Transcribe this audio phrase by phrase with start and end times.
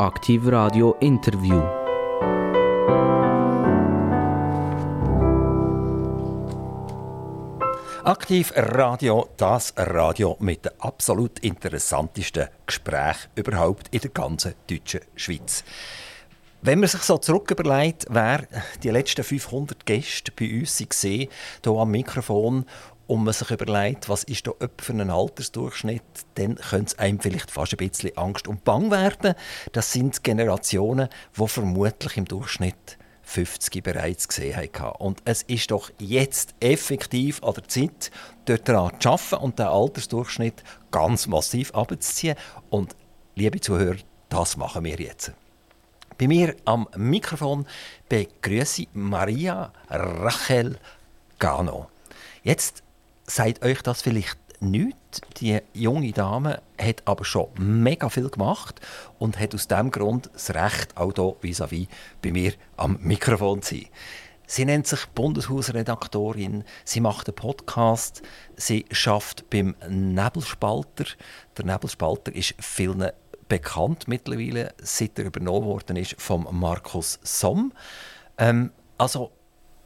[0.00, 1.60] Aktiv Radio Interview.
[8.04, 15.64] Aktiv Radio, das Radio mit den absolut interessantesten Gesprächen überhaupt in der ganzen deutschen Schweiz.
[16.62, 18.46] Wenn man sich so zurück überlegt, wer
[18.84, 21.28] die letzten 500 Gäste bei uns waren,
[21.64, 22.66] hier am Mikrofon,
[23.08, 26.02] und man sich überlegt, was ist da für ein Altersdurchschnitt,
[26.34, 29.34] dann könnte es einem vielleicht fast ein bisschen Angst und Bang werden.
[29.72, 34.96] Das sind Generationen, die vermutlich im Durchschnitt 50 bereits gesehen haben.
[34.98, 38.10] Und es ist doch jetzt effektiv an der Zeit,
[38.44, 42.36] dort daran zu arbeiten und den Altersdurchschnitt ganz massiv abzuziehen.
[42.68, 42.94] Und
[43.34, 43.96] liebe Zuhörer,
[44.28, 45.32] das machen wir jetzt.
[46.18, 47.66] Bei mir am Mikrofon
[48.10, 50.78] begrüße ich Maria Rachel
[51.38, 51.88] Gano.
[52.42, 52.82] Jetzt
[53.28, 54.96] sagt euch das vielleicht nicht.
[55.40, 58.80] Die junge Dame hat aber schon mega viel gemacht
[59.18, 61.88] und hat aus diesem Grund das Recht, auch hier vis-à-vis
[62.22, 63.86] bei mir am Mikrofon zu sein.
[64.46, 68.22] Sie nennt sich Bundeshausredaktorin, sie macht einen Podcast,
[68.56, 71.04] sie schafft beim Nebelspalter.
[71.58, 73.10] Der Nebelspalter ist vielen
[73.48, 77.72] bekannt mittlerweile, seit er übernommen worden ist vom Markus Somm.
[78.38, 79.32] Ähm, also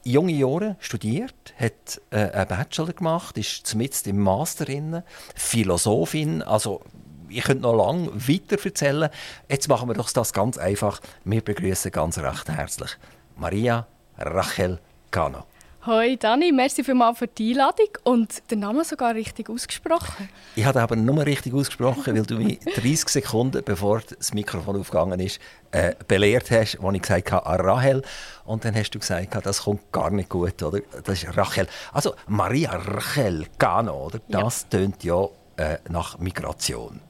[0.05, 5.03] junge Jahre studiert, hat äh, einen Bachelor gemacht, ist zumindest im Master drin,
[5.35, 6.83] Philosophin, also
[7.29, 9.09] ich könnte noch lange weiter erzählen.
[9.49, 11.01] Jetzt machen wir doch das ganz einfach.
[11.25, 12.91] Wir begrüßen ganz recht herzlich
[13.37, 13.87] Maria
[14.19, 14.79] Rachel
[15.11, 15.47] Cano.
[15.85, 20.29] Hoi Dani, merci vielmals für die Einladung und den Namen sogar richtig ausgesprochen.
[20.55, 25.19] Ich habe aber nur richtig ausgesprochen, weil du mich 30 Sekunden bevor das Mikrofon aufgegangen
[25.19, 25.41] ist,
[25.73, 28.03] äh, belehrt hast, als ich gesagt habe, Rahel.
[28.45, 30.79] Und dann hast du gesagt, das kommt gar nicht gut, oder?
[31.03, 31.67] Das ist Rachel.
[31.93, 34.21] Also Maria Rachel Gano, oder?
[34.29, 34.79] Das ja.
[34.79, 37.01] tönt ja äh, nach Migration.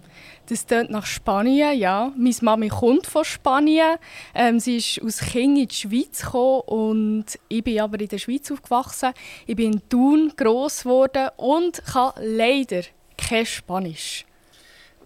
[0.47, 2.12] Das klingt nach Spanien, ja.
[2.17, 3.97] Meine Mami kommt von Spanien.
[4.35, 8.19] Ähm, sie ist aus King in die Schweiz gekommen und ich bin aber in der
[8.19, 9.12] Schweiz aufgewachsen.
[9.47, 12.83] Ich bin in Thun gross geworden und kann leider
[13.16, 14.27] kein Spanisch.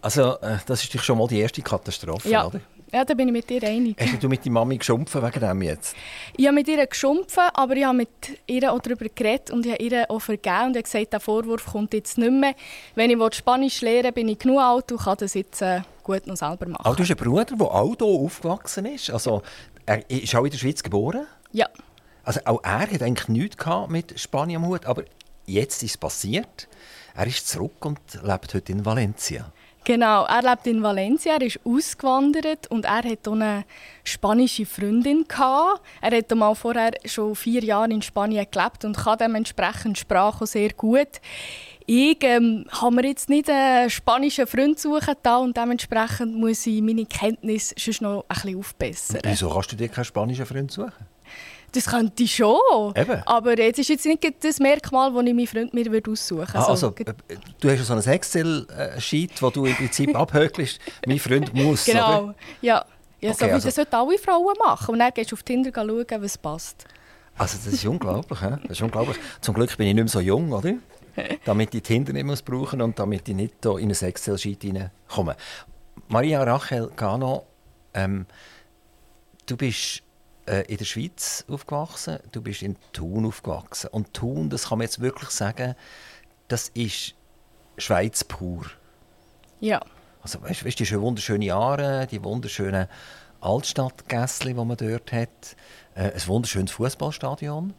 [0.00, 2.46] Also, äh, das ist schon mal die erste Katastrophe, ja.
[2.46, 2.60] oder?
[2.92, 3.96] Ja, da bin ich mit dir einig.
[4.00, 5.96] Hast du mit deiner Mami geschumpfen wegen dem jetzt?
[6.36, 8.08] Ich habe mit ihr geschumpfen, aber ich habe mit
[8.46, 11.94] ihr auch darüber geredet und ich habe ihr auch vergeben und gesagt, der Vorwurf kommt
[11.94, 12.54] jetzt nicht mehr.
[12.94, 16.36] Wenn ich Spanisch lernen bin ich genug alt und kann das jetzt äh, gut noch
[16.36, 16.84] selber machen.
[16.84, 19.10] Aber du hast einen Bruder, der auch hier aufgewachsen ist.
[19.10, 19.42] Also,
[19.84, 21.26] er ist auch in der Schweiz geboren?
[21.52, 21.68] Ja.
[22.22, 25.04] Also auch er hat eigentlich nichts mit Spanien am Hut, aber
[25.46, 26.68] jetzt ist es passiert.
[27.14, 29.52] Er ist zurück und lebt heute in Valencia.
[29.86, 33.64] Genau, er lebt in Valencia, er ist ausgewandert und er hat eine
[34.02, 35.80] spanische Freundin gehabt.
[36.00, 40.70] Er hat mal vorher schon vier Jahre in Spanien gelebt und kann dementsprechend Sprache sehr
[40.70, 41.20] gut.
[41.86, 47.06] Ich ähm, habe mir jetzt nicht einen spanischen Freund suchen und dementsprechend muss ich meine
[47.06, 49.20] Kenntnisse schon noch ein bisschen aufbessern.
[49.22, 51.06] Wieso kannst du dir keinen spanischen Freund suchen?
[51.76, 52.56] Das könnte ich schon.
[52.94, 53.22] Eben.
[53.26, 56.54] Aber jetzt ist jetzt nicht das Merkmal, das ich meinen Freund mir aussuchen würde.
[56.54, 57.04] Ah, also, äh,
[57.60, 62.34] du hast so ein Excel-Sheet, wo du im Prinzip abhökelst, mein Freund muss, Genau, oder?
[62.62, 62.82] ja.
[63.20, 64.94] ja okay, so also, das sollten alle Frauen machen.
[64.94, 66.86] Und dann gehst du auf Tinder schauen, was passt.
[67.36, 68.40] Also das ist unglaublich.
[68.40, 68.56] he?
[68.62, 69.18] das ist unglaublich.
[69.42, 70.72] Zum Glück bin ich nicht mehr so jung, oder?
[71.44, 75.36] damit ich Tinder nicht muss brauchen und damit ich nicht in ein Excel-Sheet komme.
[76.08, 77.46] Maria Rachel Gano,
[77.92, 78.24] ähm,
[79.44, 80.02] du bist
[80.46, 83.88] in der Schweiz aufgewachsen, du bist in Thun aufgewachsen.
[83.90, 85.74] Und Thun, das kann man jetzt wirklich sagen,
[86.48, 87.14] das ist
[87.78, 88.66] Schweiz pur.
[89.60, 89.80] Ja.
[90.22, 92.88] Also weißt du, die wunderschönen Jahre, die wunderschönen
[93.40, 95.56] Altstadtgässli, die man dort hat,
[95.94, 97.74] äh, ein wunderschönes Fußballstadion.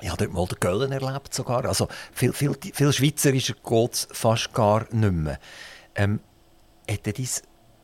[0.00, 1.64] Ich habe dort mal den Köln erlebt sogar.
[1.64, 5.38] Also viel, viel, viel schweizerischer geht es fast gar nicht mehr.
[5.94, 6.20] Ähm,
[6.90, 7.28] hat dein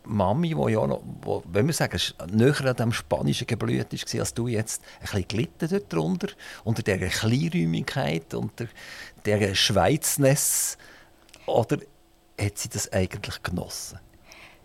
[0.05, 4.35] Mami, die ja noch, wo, wenn wir sagen, näher an dem Spanischen geblüht war, als
[4.35, 6.29] du jetzt, ein bisschen gelitten dort drunter,
[6.65, 8.67] unter dieser Kleinräumigkeit, unter
[9.25, 10.77] dieser Schweizness?
[11.47, 11.79] Oder
[12.41, 13.99] hat sie das eigentlich genossen?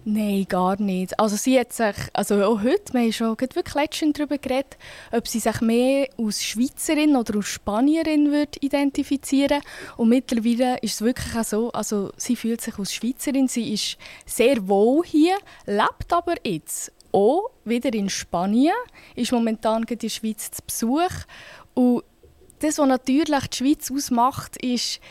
[0.09, 1.19] Nein, gar nicht.
[1.19, 4.77] Also sie hat sich, also auch heute, wir haben schon wirklich letztens darüber geredet,
[5.11, 9.61] ob sie sich mehr als Schweizerin oder als Spanierin wird identifizieren
[9.97, 13.97] Und mittlerweile ist es wirklich auch so, also sie fühlt sich als Schweizerin, sie ist
[14.25, 15.35] sehr wohl hier,
[15.65, 18.75] lebt aber jetzt auch wieder in Spanien,
[19.13, 21.25] ist momentan in der Schweiz zu Besuch.
[21.73, 22.03] Und
[22.59, 25.01] das, was natürlich die Schweiz ausmacht, ist,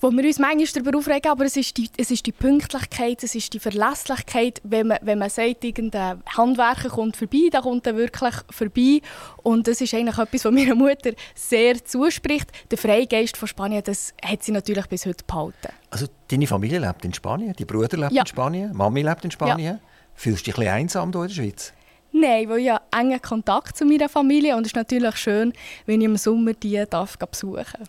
[0.00, 3.34] wo wir uns manchmal darüber aufregen, aber es ist, die, es ist die Pünktlichkeit, es
[3.34, 7.96] ist die Verlässlichkeit, wenn man, wenn man sagt, irgendein Handwerker kommt vorbei, dann kommt er
[7.96, 9.00] wirklich vorbei
[9.42, 12.50] und das ist eigentlich etwas, was meiner Mutter sehr zuspricht.
[12.70, 15.68] Der Freigeist von Spanien, das hat sie natürlich bis heute behalten.
[15.90, 18.22] Also deine Familie lebt in Spanien, dein Bruder lebt Ja.
[18.22, 19.80] in Spanien, Mami lebt in Spanien.
[20.14, 21.72] Fühlst du dich ein bisschen einsam hier in der Schweiz?
[22.12, 25.52] Nein, weil ich habe engen Kontakt zu meiner Familie und es ist natürlich schön,
[25.86, 27.86] wenn ich im Sommer die darf besuchen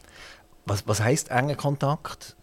[0.72, 2.36] Was, was heisst enger Kontakt?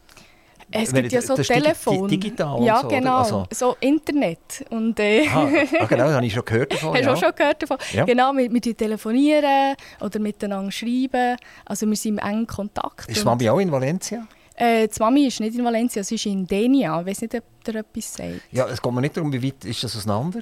[0.71, 2.09] Es Wenn gibt ja so Telefon.
[2.09, 3.17] digital ja, so, genau.
[3.19, 4.67] Also- So Internet.
[4.69, 5.49] Und, äh, Ah,
[5.81, 6.91] ah, genau, das habe ich schon gehört davon.
[6.95, 7.13] Hast du ja.
[7.15, 7.79] auch schon gehört davon?
[7.95, 8.05] Ja.
[8.05, 11.37] Genau, wir, wir telefonieren oder miteinander schreiben.
[11.65, 13.09] Also wir sind im engen Kontakt.
[13.11, 14.27] Ist Mami auch in Valencia?
[14.57, 17.01] Äh, die Mami ist nicht in Valencia, sie ist in Denia.
[17.01, 18.41] Ich weiß nicht, ob ihr etwas sagt.
[18.51, 20.41] Ja, es geht mir nicht darum, wie weit ist das auseinander.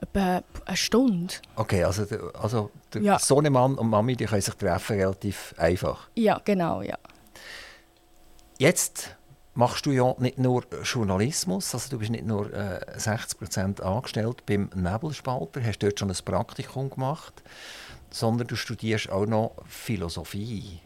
[0.00, 1.34] Etwa eine Stunde.
[1.54, 2.04] Okay, also,
[2.42, 3.18] also der Ja.
[3.20, 6.08] Sohnemann und Mami die können sich treffen relativ einfach.
[6.16, 6.96] Ja, genau, ja.
[8.58, 9.16] Jetzt
[9.54, 14.68] machst du ja nicht nur Journalismus, also du bist nicht nur äh, 60% angestellt beim
[14.74, 17.42] Nebelspalter, hast dort schon ein Praktikum gemacht,
[18.10, 20.80] sondern du studierst auch noch Philosophie.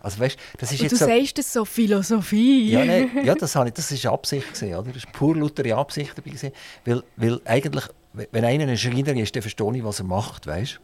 [0.00, 2.70] Also weißt, das ist Und du jetzt so, sagst das so Philosophie.
[2.70, 4.88] ja, nein, ja, das habe ich, das ist Absicht gewesen, oder?
[4.88, 6.52] Das ist pur lautere Absicht dabei gewesen,
[6.84, 10.80] weil, weil eigentlich, wenn einer ein Schreiner ist, dann verstehe ich, was er macht, weißt?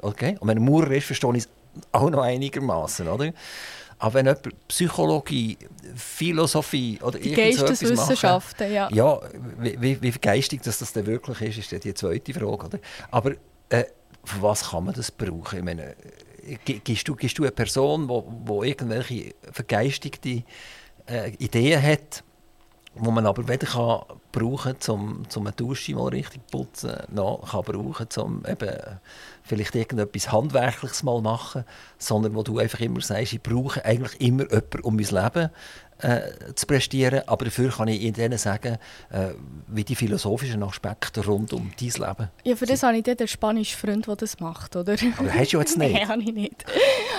[0.00, 0.36] Okay?
[0.40, 1.48] Und wenn er Maurer ist, verstehe ich es
[1.92, 3.32] auch noch einigermaßen, oder?
[3.98, 5.56] Aber wenn jemand Psychologie,
[5.94, 8.88] Philosophie oder Die Geisteswissenschaften, ja.
[8.92, 9.20] ja,
[9.58, 12.78] wie, wie, geistig dass das denn wirklich ist, ist dann die zweite Frage, oder?
[13.10, 13.32] Aber
[13.70, 13.84] äh,
[14.24, 15.58] für was kann man das brauchen?
[15.58, 15.96] Ich meine,
[16.46, 20.42] äh, gi- gibst du, gibst du eine Person, die irgendwelche vergeistigte
[21.08, 22.22] äh, Ideen hat,
[22.98, 24.02] wo man aber weder kann
[24.32, 28.74] brauchen zum zum eine Dusche mal richtig putzen, noch kann brauchen zum eben
[29.42, 31.64] vielleicht irgendetwas handwerkliches mal machen,
[31.98, 35.50] sondern wo du einfach immer sagst, ich brauche eigentlich immer jemanden, um mein Leben
[35.98, 36.20] äh,
[36.54, 38.76] zu prestieren, aber dafür kann ich ihnen sagen,
[39.10, 39.28] äh,
[39.68, 42.30] wie die philosophischen Aspekte rund um dein Leben.
[42.44, 44.96] Ja, für das habe ich dann den spanischen Freund, der das macht, oder?
[45.18, 45.94] Aber hast du jetzt nicht?
[45.94, 46.64] Nein, habe ich nicht.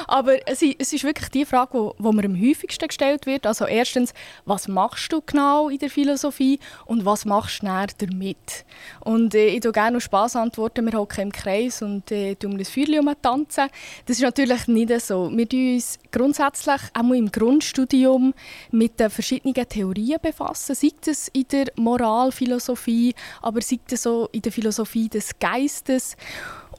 [0.08, 3.46] Aber es es ist wirklich die Frage, wo, wo mir am häufigsten gestellt wird.
[3.46, 4.14] Also erstens,
[4.46, 8.66] was machst du genau in der Philosophie und was machst du näher damit?
[9.02, 12.58] Und äh, ich tue gerne auf Spass antworten, wir hocken im Kreis und äh, tun
[12.58, 13.70] ein Feuerchen tanzen.
[14.06, 15.32] Das ist natürlich nicht so.
[15.32, 18.34] Wir tun uns grundsätzlich auch im Grundstudium
[18.72, 24.42] mit den verschiedenen Theorien befassen, sei es in der Moralphilosophie, aber sei es so in
[24.42, 26.16] der Philosophie des Geistes.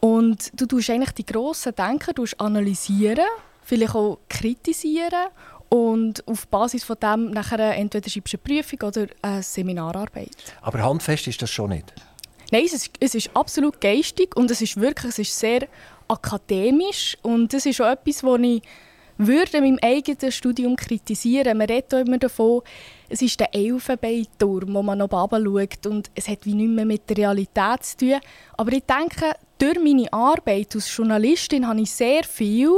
[0.01, 3.27] Und du tust eigentlich die grossen Denker tust analysieren,
[3.63, 5.29] vielleicht auch kritisieren
[5.69, 10.37] und auf Basis von dem nachher entweder schreibst du eine Prüfung oder eine Seminararbeit.
[10.63, 11.93] Aber handfest ist das schon nicht.
[12.51, 15.69] Nein, es ist, es ist absolut geistig und es ist wirklich es ist sehr
[16.09, 18.63] akademisch und das ist auch etwas, was ich
[19.19, 21.59] würde in meinem eigenen Studium kritisieren.
[21.59, 22.63] Man redet auch immer davon,
[23.09, 27.09] es ist der Elfenbeinturm, wo man noch schaut und es hat wie nichts mehr mit
[27.09, 28.21] der Realität zu tun.
[28.57, 32.71] Aber ich denke, durch meine Arbeit als Journalistin habe ich sehr viel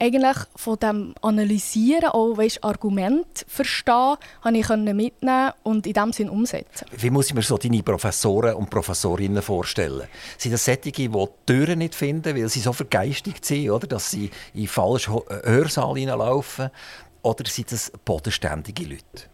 [0.00, 6.28] eigentlich von dem Analysieren, auch weißt, Argument verstehen, habe ich mitnehmen und in dem Sinn
[6.28, 6.86] umsetzen.
[6.96, 10.08] Wie muss ich mir so deine Professoren und Professorinnen vorstellen?
[10.36, 11.10] Sind das solche, die
[11.46, 13.86] Türen nicht finden, weil sie so vergeistigt sind, oder?
[13.86, 15.12] dass sie in falsche
[15.44, 16.70] Hörsaal hineinlaufen?
[17.22, 19.33] Oder sind das bodenständige Leute?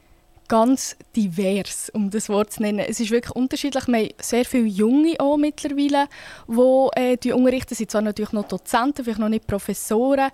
[0.50, 2.80] Ganz divers, um das Wort zu nennen.
[2.80, 3.86] Es ist wirklich unterschiedlich.
[3.86, 6.08] Wir haben sehr viele Junge auch mittlerweile,
[6.48, 7.72] die, äh, die unterrichten.
[7.72, 10.30] Es sind zwar natürlich noch Dozenten, vielleicht noch nicht Professoren.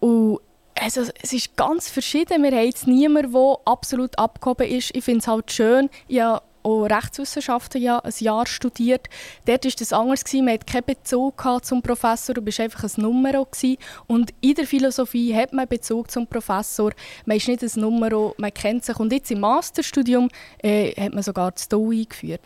[0.00, 0.40] Und
[0.80, 2.42] also, es ist ganz verschieden.
[2.42, 4.96] Wir haben jetzt niemanden, der absolut abgehoben ist.
[4.96, 5.90] Ich finde es halt schön.
[6.08, 6.22] Ich
[6.62, 9.08] auch Rechtswissenschaften ja ein Jahr studiert.
[9.46, 10.24] Dort war das anders.
[10.24, 10.44] gewesen.
[10.44, 13.44] Man hatte keinen Bezug zum Professor, du bist einfach ein Numero.
[13.44, 13.76] gewesen.
[14.06, 16.92] Und in der Philosophie hat man Bezug zum Professor.
[17.26, 18.98] Man ist nicht ein Numero, man kennt sich.
[18.98, 20.28] Und jetzt im Masterstudium
[20.62, 22.40] äh, hat man sogar das DO eingeführt.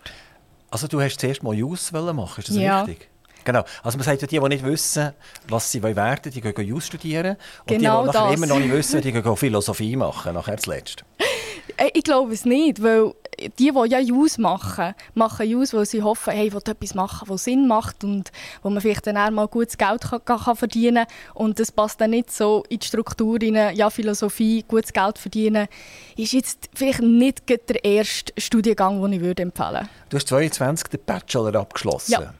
[0.70, 2.82] Also du hast zuerst mal Jus wollen machen, ist das Ja.
[2.82, 3.08] richtig?
[3.44, 3.62] Genau.
[3.82, 5.12] Also man sagt ja, die, die nicht wissen,
[5.48, 7.36] was sie wollen werden, die gehen Jus studieren.
[7.60, 8.36] Und Genau die, die nachher das.
[8.38, 11.04] immer noch nicht wissen, die gehen Philosophie machen, nachher zuletzt.
[11.76, 13.12] Äh, Ich glaube es nicht, weil
[13.58, 17.28] die, die ja Jus machen, machen Jus, weil sie hoffen, hey, ich will etwas machen,
[17.28, 18.32] was Sinn macht und
[18.62, 21.34] wo man vielleicht dann auch mal gutes Geld kann, kann verdienen kann.
[21.34, 25.68] Und das passt dann nicht so in die Struktur rein, ja, Philosophie, gutes Geld verdienen,
[26.16, 29.88] ist jetzt vielleicht nicht der erste Studiengang, den ich würde empfehlen würde.
[30.08, 32.12] Du hast 22 den Bachelor abgeschlossen.
[32.12, 32.34] Ja.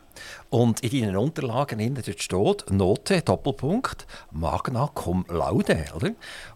[0.50, 6.11] Und in deinen Unterlagen dort steht Note, Doppelpunkt, Magna cum laude, oder?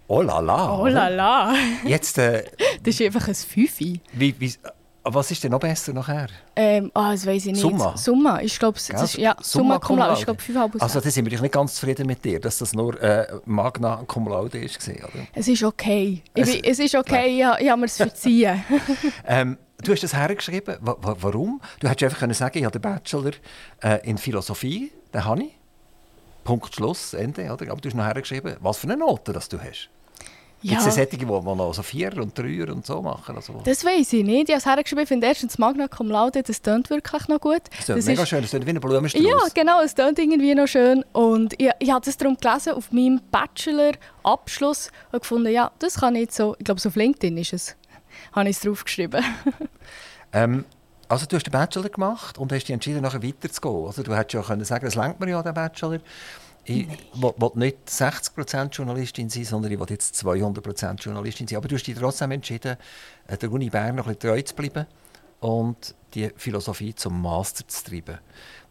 [0.06, 0.78] Oh la la.
[0.80, 2.44] Oh la la, Jetzt, äh,
[2.82, 4.00] das ist einfach ein Fünfi.
[4.12, 4.52] wie, wie,
[5.10, 6.26] was ist denn noch besser nachher?
[6.54, 7.60] Ähm, ah, das weiß ich nicht.
[7.60, 7.96] Summa?
[7.96, 8.78] Summa, ich glaube,
[9.16, 12.22] ja, Summa cum laude, ich glaube, 5,5 Also da sind wir nicht ganz zufrieden mit
[12.24, 15.26] dir, dass das nur äh, Magna cum laude ist, gewesen, oder?
[15.34, 16.22] Es ist okay.
[16.34, 18.62] Ich Es- bin, es ist okay, ich, ha- ich habe mir es verziehen.
[19.26, 20.76] Ähm, du hast das hergeschrieben.
[20.80, 21.60] Wa warum?
[21.80, 23.32] Du hättest einfach können sagen, ich habe den Bachelor
[23.82, 25.50] äh, in Philosophie, den habe ich.
[26.44, 27.52] Punkt, Schluss, Ende.
[27.52, 27.70] Oder?
[27.70, 29.90] Aber du hast noch hergeschrieben, was für eine Note das du hast.
[30.60, 30.72] Ja.
[30.72, 33.36] Gibt es solche, die noch so Vierer und Dreier und so machen?
[33.36, 34.48] Also, das weiß ich nicht.
[34.48, 37.62] Ich habe es hergeschrieben, ich finde erstens Magna Cum Laude, das tönt wirklich noch gut.
[37.76, 39.22] Das tönt mega ist, schön, das tönt wie ein Blumenstrauß.
[39.22, 41.04] Ja, genau, es tönt irgendwie noch schön.
[41.12, 46.16] Und ich, ich habe das darum gelesen auf meinem Bachelor-Abschluss und gefunden, ja, das kann
[46.16, 47.76] ich so, ich glaube, so auf LinkedIn ist es,
[48.32, 49.24] habe ich es draufgeschrieben.
[50.32, 50.64] ähm,
[51.08, 53.86] also du hast den Bachelor gemacht und hast dich entschieden, nachher weiterzugehen.
[53.86, 56.00] Also du hättest ja können sagen, das lenkt mir ja, den Bachelor.
[56.64, 61.56] Ich will, will nicht 60% Journalistin sein, sondern ich will jetzt 200% Journalistin sein.
[61.56, 62.76] Aber du hast dich trotzdem entschieden,
[63.26, 64.86] äh, der Uni Bern noch ein bisschen treu zu bleiben
[65.40, 68.18] und die Philosophie zum Master zu treiben.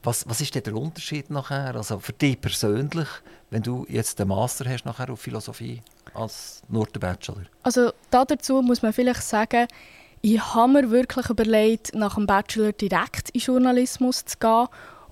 [0.04, 1.76] Was, was ist denn der Unterschied nachher?
[1.76, 3.08] Also für dich persönlich,
[3.50, 5.82] wenn du jetzt den Master hast nachher auf Philosophie
[6.14, 7.44] als nur der Bachelor?
[7.64, 9.68] Also dazu muss man vielleicht sagen,
[10.22, 14.68] ich habe mir wirklich überlegt, nach dem Bachelor direkt in Journalismus zu gehen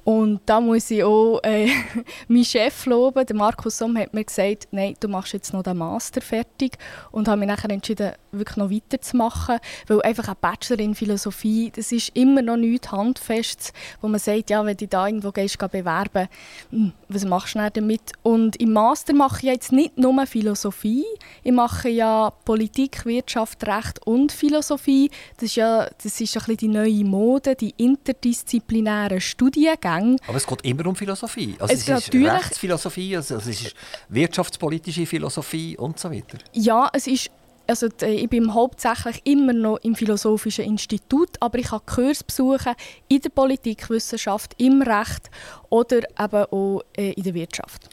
[0.05, 1.67] und da muss ich auch äh,
[2.27, 3.25] meinen Chef loben.
[3.33, 6.77] Markus Somm hat mir gesagt, nein, du machst jetzt noch den Master fertig.
[7.11, 9.59] Und habe mich nachher entschieden, wirklich noch weiterzumachen.
[9.87, 14.49] Weil einfach ein Bachelor in Philosophie, das ist immer noch nichts Handfestes, wo man sagt,
[14.49, 16.27] ja, wenn du da irgendwo gehst, bewerben,
[16.69, 18.11] hm, was machst du damit?
[18.23, 21.05] Und im Master mache ich jetzt nicht nur Philosophie.
[21.43, 25.09] Ich mache ja Politik, Wirtschaft, Recht und Philosophie.
[25.35, 29.85] Das ist ja das ist ein bisschen die neue Mode, die interdisziplinären Studiengänge.
[29.85, 30.17] Gänge.
[30.27, 31.55] Aber es geht immer um Philosophie.
[31.59, 33.75] Also es, es ist natürlich Rechtsphilosophie, also es ist
[34.09, 36.37] wirtschaftspolitische Philosophie und so weiter.
[36.53, 37.29] Ja, es ist
[37.67, 42.73] also ich bin hauptsächlich immer noch im Philosophischen Institut, aber ich kann Kurs besuchen
[43.07, 45.29] in der Politikwissenschaft, im Recht
[45.69, 47.89] oder eben auch äh, in der Wirtschaft.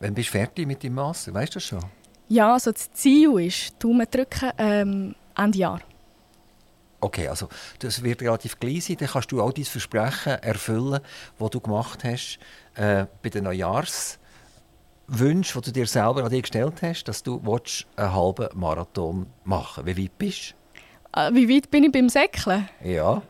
[0.00, 1.34] Wann bist du fertig mit dem Master?
[1.34, 1.84] Weißt du das schon?
[2.28, 5.80] Ja, also das Ziel ist, Daumen drücken, ähm, Ende Jahr.
[7.00, 7.48] Okay, also
[7.78, 8.96] das wird relativ gleich sein.
[8.98, 11.00] Dann kannst du all dein Versprechen erfüllen,
[11.38, 12.38] das du gemacht hast
[12.74, 13.46] äh, bei den
[15.08, 17.40] Neujahrswünschen, die du dir selber an dich gestellt hast, dass du
[17.96, 19.98] einen halben Marathon machen willst.
[19.98, 20.54] Wie weit bist
[21.14, 21.20] du?
[21.20, 22.68] Äh, wie weit bin ich beim Säckeln?
[22.84, 23.22] Ja.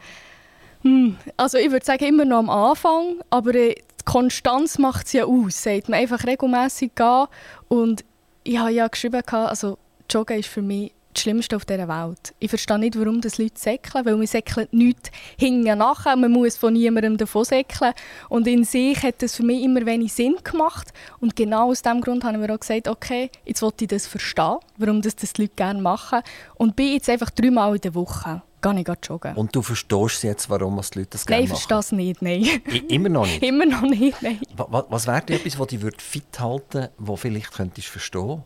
[0.82, 5.12] Hm, also ich würde sagen, immer noch am Anfang, aber äh, die Konstanz macht es
[5.12, 5.62] ja aus.
[5.62, 7.26] Sagt man einfach regelmäßig gehen.
[7.68, 8.04] Und
[8.44, 9.78] ich habe ja geschrieben, also
[10.10, 12.32] Joggen ist für mich das Schlimmste auf dieser Welt.
[12.38, 16.16] Ich verstehe nicht, warum das Leute säckeln, weil man säckelt nichts hinten nachher.
[16.16, 17.92] Man muss von niemandem davon säckeln.
[18.28, 20.92] Und in sich hat das für mich immer wenig Sinn gemacht.
[21.20, 24.06] Und genau aus diesem Grund habe ich mir auch gesagt, okay, jetzt wollte ich das
[24.06, 26.20] verstehen, warum das, das die Leute gerne machen.
[26.54, 29.36] Und bin jetzt einfach dreimal in der Woche gehe ich joggen.
[29.36, 31.44] Und du verstehst jetzt, warum die Leute das gerne machen?
[31.44, 32.42] Nein, ich verstehe es nicht, nein.
[32.42, 33.42] I immer noch nicht?
[33.42, 34.40] immer noch nicht, nein.
[34.56, 38.42] Was, was wäre etwas, das dich fit halten würde, das vielleicht könntest verstehen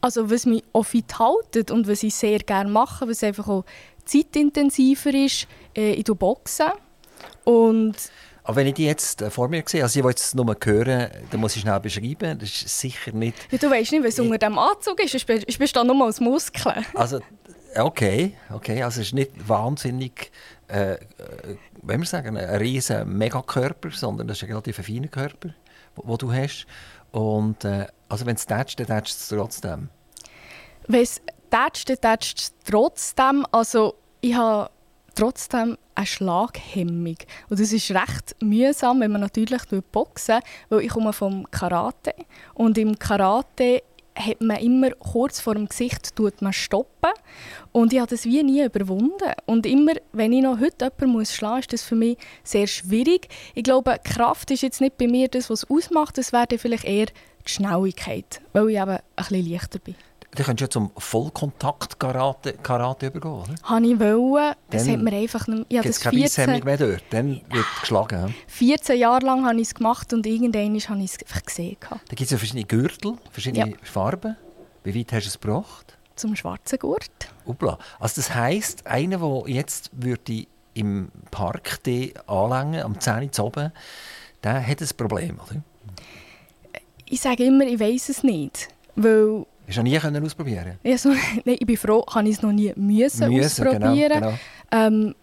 [0.00, 3.64] also was mich auch fit hält und was ich sehr gerne mache, was einfach auch
[4.04, 6.72] zeitintensiver ist, äh, ich boxen.
[7.44, 7.96] Und
[8.46, 11.10] aber wenn ich die jetzt äh, vor mir sehe, also ich will jetzt nur hören,
[11.30, 12.38] dann muss ich schnell beschreiben.
[12.38, 13.36] Das ist sicher nicht...
[13.50, 15.14] Ja, du weißt nicht, was unter dem Anzug ist.
[15.14, 16.86] Ich bestehe nur aus Muskeln.
[16.94, 17.18] Also,
[17.74, 18.84] okay, okay.
[18.84, 20.30] Also es ist nicht wahnsinnig,
[20.68, 20.98] äh, äh
[21.82, 25.48] wenn wir sagen, ein riesen Megakörper, sondern das ist ein relativ feiner Körper,
[25.96, 26.66] den du hast.
[27.10, 29.88] Und äh, also wenn es tätscht, dann tätscht es trotzdem.
[30.86, 31.20] Wenn es
[31.50, 33.46] tätscht, dann tätscht es trotzdem.
[33.52, 34.70] Also ich habe
[35.14, 37.16] trotzdem eine Schlaghemmung.
[37.48, 42.14] Und das ist recht mühsam, wenn man natürlich boxen weil ich komme vom Karate
[42.54, 43.82] und im Karate
[44.18, 47.10] hat man immer kurz vor dem Gesicht tut man stoppen
[47.72, 51.34] und ich habe das wie nie überwunden und immer wenn ich noch heute jemanden muss
[51.34, 55.28] schlagen ist das für mich sehr schwierig ich glaube Kraft ist jetzt nicht bei mir
[55.28, 57.08] das was ausmacht es wäre vielleicht eher
[57.48, 59.94] Schnelligkeit weil ich eben ein bisschen leichter bin
[60.36, 63.54] Du könntest ja zum Vollkontakt-Karate Karate übergehen, oder?
[63.62, 64.54] Habe ich wollen.
[64.68, 65.72] Das hat mir einfach nicht...
[65.72, 67.04] Ja, das 14, mehr dort.
[67.08, 67.64] Dann wird ja.
[67.80, 68.34] geschlagen.
[68.48, 71.78] 14 Jahre lang habe ich es gemacht und irgendwann habe ich es einfach gesehen.
[71.80, 73.76] Da gibt es ja verschiedene Gürtel, verschiedene ja.
[73.82, 74.36] Farben.
[74.84, 75.96] Wie weit hast du es gebracht?
[76.16, 77.28] Zum schwarzen Gurt.
[77.46, 77.78] Upla.
[77.98, 81.80] Also das heisst, einer, der jetzt würde im Park
[82.26, 83.72] anlängen, am 10 Uhr oben,
[84.44, 85.62] der hat ein Problem, oder?
[87.08, 88.68] Ich sage immer, ich weiß es nicht.
[88.96, 91.08] Weil Hast du noch nie können ausprobieren ja, so,
[91.44, 94.20] nein, Ich bin froh, kann ich es noch nie müssen, müssen ausprobieren.
[94.20, 94.38] Genau, genau.
[94.70, 95.14] Ähm,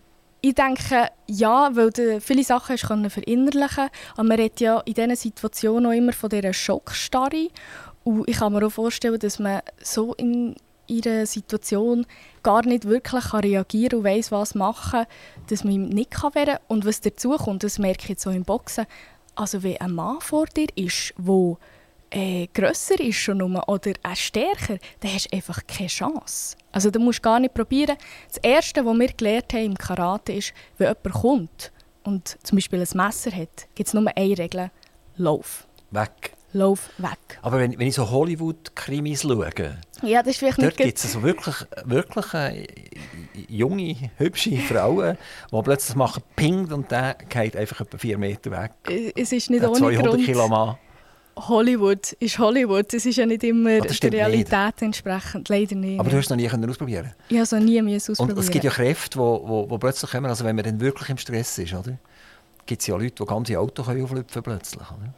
[0.41, 4.93] ich denke, ja, weil du viele Sachen hast können verinnerlichen Aber man redet ja in
[4.93, 7.47] diesen Situationen auch immer von dieser Schockstarre.
[8.03, 10.55] Und ich kann mir auch vorstellen, dass man so in
[10.87, 12.05] ihrer Situation
[12.43, 15.05] gar nicht wirklich kann reagieren und weiss, was machen,
[15.47, 16.57] dass man ihm nicht wehren kann.
[16.67, 18.85] Und was dazu kommt, das merke ich jetzt so im Boxen,
[19.35, 21.57] also wenn ein Mann vor dir ist, der
[22.11, 26.55] äh, grösser ist schon nur, oder auch stärker, dann hast du einfach keine Chance.
[26.71, 27.97] Also du musst gar nicht probieren.
[28.27, 31.71] Das Erste, was wir gelernt haben im Karate, ist, wenn jemand kommt
[32.03, 34.71] und zum Beispiel ein Messer hat, gibt es nur eine Regel.
[35.17, 35.67] Lauf.
[35.91, 36.33] Weg.
[36.53, 37.39] Lauf weg.
[37.41, 41.05] Aber wenn, wenn ich so Hollywood-Krimis schaue, Ja, das ist vielleicht Dort nicht gibt es
[41.05, 41.55] also wirklich,
[41.85, 42.65] wirklich äh,
[43.47, 45.17] junge, hübsche Frauen,
[45.51, 48.71] die plötzlich machen Ping und der geht einfach etwa vier Meter weg.
[49.15, 50.25] Es ist nicht ohne 200 Grund.
[50.25, 50.77] Kilo Mann.
[51.35, 52.93] Hollywood ist Hollywood.
[52.93, 55.49] Es ist ja nicht immer das der Realität entsprechend.
[55.49, 55.99] Leider nicht.
[55.99, 58.19] Aber du hast es noch nie können ausprobieren ich habe es noch nie müssen Und
[58.19, 58.39] ausprobieren.
[58.39, 61.09] es gibt ja Kräfte, die wo, wo, wo plötzlich kommen, also wenn man dann wirklich
[61.09, 61.97] im Stress ist, oder?
[62.65, 64.81] gibt es ja Leute, die ganze Autos können auflüpfen plötzlich.
[64.81, 65.13] Oder?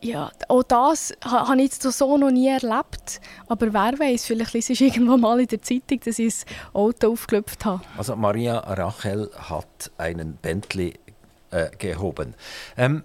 [0.00, 3.20] Ja, auch das ha- habe ich jetzt so noch nie erlebt.
[3.48, 7.12] Aber wer weiß, vielleicht ist es irgendwo mal in der Zeitung, dass ich ein Auto
[7.12, 7.82] aufgelöpft habe.
[7.96, 10.94] Also Maria Rachel hat einen Bentley
[11.50, 12.34] äh, gehoben.
[12.76, 13.02] Ähm,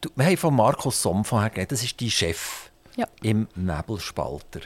[0.00, 3.06] du, wir haben von Markus Somm vorher geredet, das ist die Chef Ja.
[3.22, 4.60] im Nebelspalter.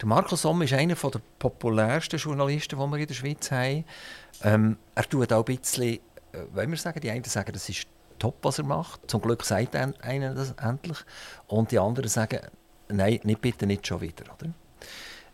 [0.00, 3.84] Der Markus Somm ist einer der populärsten Journalisten, die wir in der Schweiz haben.
[4.42, 5.98] Ähm, er tut auch ein bisschen, äh,
[6.54, 7.86] wenn wir sagen, die einen sagen, das ist
[8.18, 9.10] top, was er macht.
[9.10, 10.98] Zum Glück sagt ein- einer das endlich.
[11.46, 12.40] Und die anderen sagen,
[12.88, 14.24] nein, nicht, bitte nicht schon wieder.
[14.34, 14.52] Oder?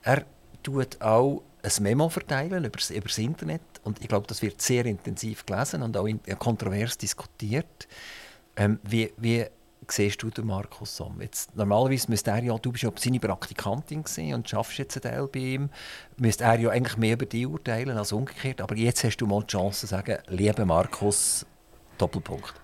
[0.03, 0.25] Er
[0.63, 5.45] tut auch ein Memo verteilen über das, Internet und ich glaube, das wird sehr intensiv
[5.45, 7.89] gelesen und auch in, äh, kontrovers diskutiert.
[8.57, 9.47] Ähm, wie, wie
[9.89, 11.21] siehst du den Markus Somm?
[11.21, 15.15] Jetzt, normalerweise müsste er ja, du bist ja seine Praktikantin gewesen und schaffst jetzt einen
[15.15, 15.71] Teil bei ihm,
[16.17, 19.43] müsste er ja eigentlich mehr über dich urteilen als umgekehrt, aber jetzt hast du mal
[19.43, 21.45] die Chance zu sagen, lieber Markus,
[21.99, 22.55] Doppelpunkt.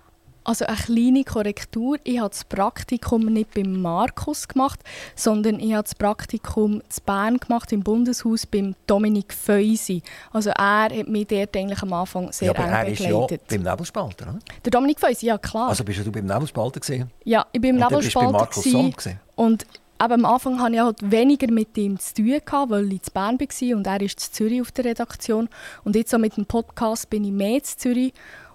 [0.46, 1.98] Also eine kleine Korrektur.
[2.04, 4.78] Ich habe das Praktikum nicht beim Markus gemacht,
[5.16, 10.02] sondern ich habe das Praktikum in Bern gemacht, im Bundeshaus, beim Dominik Feusi.
[10.32, 13.08] Also er hat mich dort eigentlich am Anfang sehr ja, aber eng er ist ja
[13.08, 13.42] begleitet.
[13.48, 14.38] beim Nebelspalter, oder?
[14.64, 15.70] Der Dominik Feusi, ja klar.
[15.70, 17.10] Also bist du beim Nebelspalter gewesen?
[17.24, 18.30] ja, ich bin im und du bei Nebelspalter.
[18.30, 19.20] Markus gewesen.
[19.34, 19.66] Und
[20.00, 23.12] eben am Anfang hatte ich halt weniger mit ihm zu tun, gehabt, weil ich in
[23.12, 25.48] Bern war und er ist in Zürich auf der Redaktion.
[25.82, 28.12] Und jetzt so mit dem Podcast bin ich mehr in Zürich.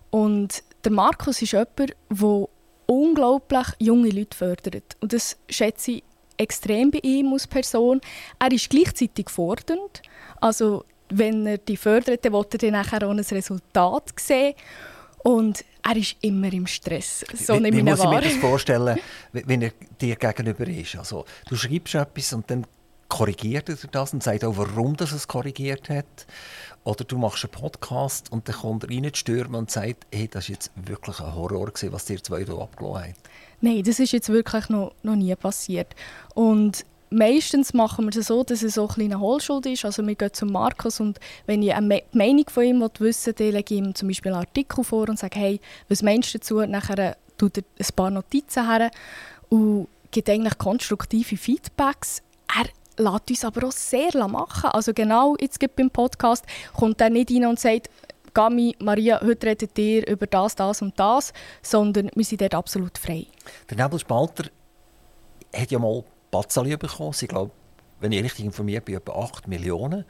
[0.10, 2.48] Und der Markus ist jemand, der
[2.88, 4.98] unglaublich junge Leute fördert.
[5.00, 6.04] Und das schätze ich
[6.38, 8.02] extrem bei ihm als Person.
[8.40, 10.02] Er ist gleichzeitig fordernd.
[10.40, 14.54] Also wenn er die fördert, dann will er dann nachher auch ein Resultat sehen.
[15.24, 17.24] Und er ist immer im Stress.
[17.36, 19.00] So wie, wie muss ich mir das vorstellen,
[19.32, 20.96] wenn wenn er dir gegenüber ist?
[20.96, 22.66] Also, du schreibst etwas und dann
[23.08, 26.26] korrigiert er das und sagt auch, warum das es korrigiert hat.
[26.84, 30.50] Oder du machst einen Podcast und dann kommt er rein stürmen und sagt, hey, das
[30.50, 33.14] war jetzt wirklich ein Horror, gewesen, was dir zwei hier abgelassen haben.
[33.62, 35.96] Nein, das ist jetzt wirklich noch, noch nie passiert.
[36.34, 39.86] Und meistens machen wir es so, dass es so ein kleiner Hohlschuld ist.
[39.86, 43.76] Also wir gehen zum Markus und wenn ich eine Meinung von ihm wissen will, lege
[43.76, 46.66] ich ihm zum Beispiel einen Artikel vor und sage, hey, was meinst du dazu?
[46.66, 48.90] Nachher äh, tut er ein paar Notizen her
[49.50, 52.24] und gibt eigentlich konstruktive Feedbacks.
[52.58, 52.66] Er
[52.98, 54.70] lässt uns aber auch sehr machen.
[54.72, 57.90] Also genau jetzt gibt beim Podcast kommt er nicht rein und sagt,
[58.34, 62.98] Gami, Maria, heute redet ihr über das, das und das, sondern wir sind dort absolut
[62.98, 63.28] frei.
[63.70, 64.46] Der Nebelspalter
[65.54, 67.12] hat ja mal Bazzali bekommen.
[67.12, 67.52] Sie glaube,
[68.00, 70.06] wenn ich richtig informiert bin, etwa 8 Millionen.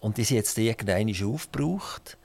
[0.00, 2.18] Und die sind jetzt irgendwann aufgebraucht.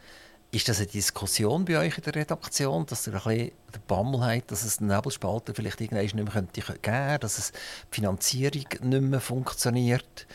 [0.58, 4.22] Ist das eine Diskussion bei euch in der Redaktion, dass ihr ein bisschen den Bammel
[4.26, 7.58] habt, dass es den Nebelspalter vielleicht irgendwann nicht mehr könnte geben könnte, dass es die
[7.92, 10.26] Finanzierung nicht mehr funktioniert?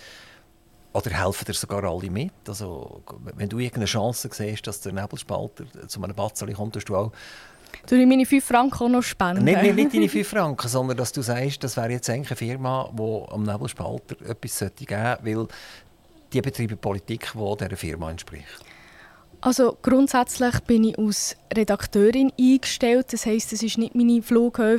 [0.93, 2.31] Oder helfen dir sogar alle mit?
[2.47, 3.03] Also,
[3.35, 7.11] wenn du irgendeine Chance siehst, dass der Nebelspalter zu einem Bazzali kommt, tust du auch
[7.91, 9.43] Soll ich meine 5 Franken auch noch spenden?
[9.43, 12.37] nicht, nicht, nicht deine 5 Franken, sondern dass du sagst, das wäre jetzt eigentlich eine
[12.37, 15.49] Firma, die am Nebelspalter etwas geben sollte, weil
[16.33, 18.65] die betreiben Politik, die dieser Firma entspricht.
[19.45, 23.13] Also grundsätzlich bin ich als Redakteurin eingestellt.
[23.13, 24.79] Das heisst, es ist nicht meine Flughöhe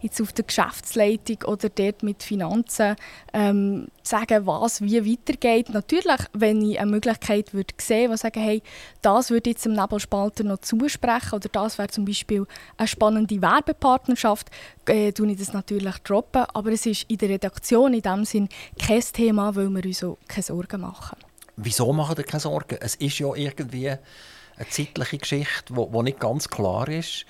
[0.00, 2.94] jetzt auf der Geschäftsleitung oder dort mit Finanzen
[3.32, 5.70] ähm, sagen, was wie weitergeht.
[5.70, 8.62] Natürlich, wenn ich eine Möglichkeit würde sehen, würde sagen, hey,
[9.02, 14.50] das würde jetzt dem Nebelspalter noch zusprechen oder das wäre zum Beispiel eine spannende Werbepartnerschaft,
[14.86, 16.44] äh, tue ich das natürlich droppen.
[16.54, 18.48] Aber es ist in der Redaktion in dem Sinn
[18.80, 21.27] kein Thema, weil wir uns auch keine Sorgen machen.
[21.60, 22.78] Wieso machen ihr keine Sorgen?
[22.80, 27.26] Es ist ja irgendwie eine zeitliche Geschichte, die, nicht ganz klar ist.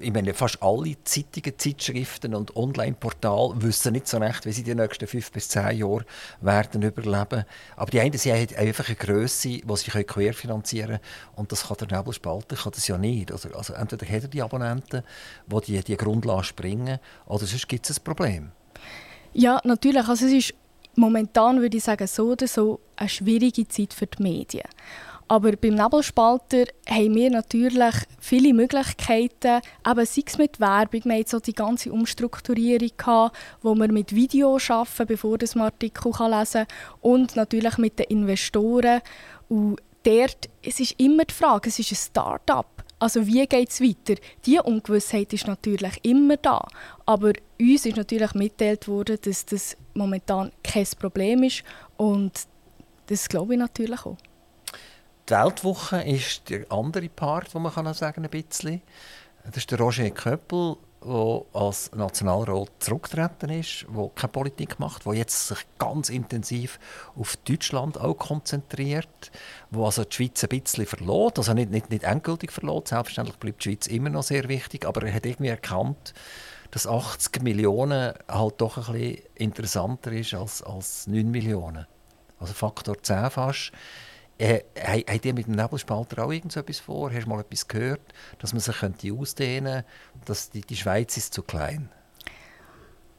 [0.00, 4.74] Ich meine, fast alle Zeitungen, Zeitschriften und Online-Portale wissen nicht so recht, wie sie die
[4.74, 6.04] nächsten fünf bis zehn Jahre
[6.42, 7.44] werden überleben.
[7.76, 11.00] Aber die einen sie haben einfach eine Größe, die sie querfinanzieren können.
[11.34, 13.32] Und das kann der Nebelspalter kann das ja nicht.
[13.32, 15.02] Also, also entweder hat er die Abonnenten,
[15.46, 18.52] die die, die Grundlage springen, oder sonst gibt es ein Problem.
[19.32, 20.06] Ja, natürlich.
[20.06, 20.54] Also es ist
[20.98, 24.68] momentan, würde ich sagen, so oder so eine schwierige Zeit für die Medien.
[25.30, 31.28] Aber beim Nebelspalter haben wir natürlich viele Möglichkeiten, eben sei es mit Werbung, wir hatten
[31.28, 36.66] so die ganze Umstrukturierung, gehabt, wo wir mit Video arbeiten, bevor man Artikel lesen kann,
[37.02, 39.02] und natürlich mit den Investoren.
[39.50, 42.77] Und dort, es ist immer die Frage, es ist ein Start-up.
[42.98, 44.20] Also wie geht es weiter?
[44.44, 46.66] Diese Ungewissheit ist natürlich immer da.
[47.06, 51.62] Aber uns ist natürlich mitgeteilt worden, dass das momentan kein Problem ist.
[51.96, 52.32] Und
[53.06, 54.16] das glaube ich natürlich auch.
[55.28, 58.82] Die Weltwoche ist der andere Part, wo man kann sagen ein bisschen.
[59.44, 65.14] Das ist der Roger Köppel, der als Nationalrat zurückgetreten ist, der keine Politik macht, der
[65.14, 66.78] jetzt sich ganz intensiv
[67.16, 69.30] auf Deutschland auch konzentriert,
[69.70, 73.64] wo also die Schweiz ein bisschen verlässt, also nicht, nicht, nicht endgültig verlässt, selbstverständlich bleibt
[73.64, 76.14] die Schweiz immer noch sehr wichtig, aber er hat irgendwie erkannt,
[76.70, 81.86] dass 80 Millionen halt doch ein bisschen interessanter ist als, als 9 Millionen.
[82.38, 83.72] Also Faktor 10 fast.
[84.38, 87.12] Äh, habt ihr mit dem Nebelspalter auch irgendetwas vor?
[87.12, 88.00] Hast du mal etwas gehört,
[88.38, 89.82] dass man sich könnte ausdehnen
[90.24, 91.88] könnte, die, die Schweiz ist zu klein?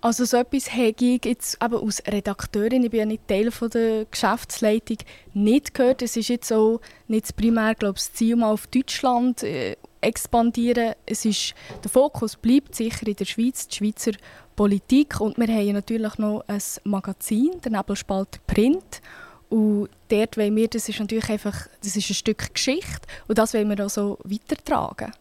[0.01, 3.69] Also so etwas habe ich jetzt eben als Redakteurin, ich bin ja nicht Teil von
[3.69, 4.99] der Geschäftsleitung,
[5.33, 6.01] nicht gehört.
[6.01, 6.79] Es ist jetzt auch
[7.09, 10.93] nicht primär glaube ich, das Ziel, mal auf Deutschland äh, expandieren.
[11.05, 11.53] Es ist,
[11.83, 14.11] der Fokus bleibt sicher in der Schweiz, die Schweizer
[14.55, 15.19] Politik.
[15.19, 19.01] Und wir haben natürlich noch ein Magazin, der Nebelspalter Print.
[19.49, 23.53] Und dort wollen wir, das ist natürlich einfach, das ist ein Stück Geschichte und das
[23.53, 25.11] wollen wir auch so weitertragen.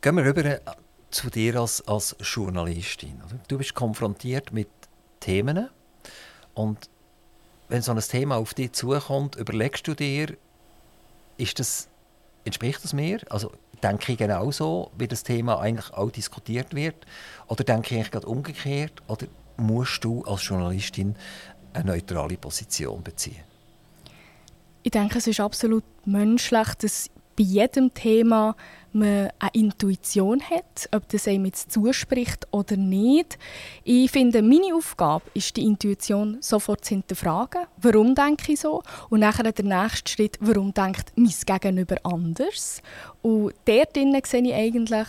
[0.00, 0.60] Gehen wir rüber
[1.10, 3.20] zu dir als, als Journalistin.
[3.48, 4.68] Du bist konfrontiert mit
[5.20, 5.68] Themen
[6.54, 6.88] und
[7.68, 10.36] wenn so ein Thema auf dich zukommt, überlegst du dir,
[11.36, 11.88] ist das,
[12.44, 13.20] entspricht das mir?
[13.30, 16.94] Also denke ich genauso, wie das Thema eigentlich auch diskutiert wird?
[17.46, 19.02] Oder denke ich eigentlich gerade umgekehrt?
[19.08, 21.16] Oder musst du als Journalistin
[21.72, 23.42] eine neutrale Position beziehen?
[24.82, 28.56] Ich denke, es ist absolut menschlich, dass bei jedem Thema
[28.92, 33.38] man eine Intuition hat, ob das einem jetzt zuspricht oder nicht.
[33.84, 37.62] Ich finde, meine Aufgabe ist die Intuition sofort zu hinterfragen.
[37.80, 38.82] Warum denke ich so?
[39.08, 42.82] Und nachher der nächste Schritt, warum denkt mein Gegenüber anders?
[43.22, 43.94] Und dort
[44.26, 45.08] sehe ich eigentlich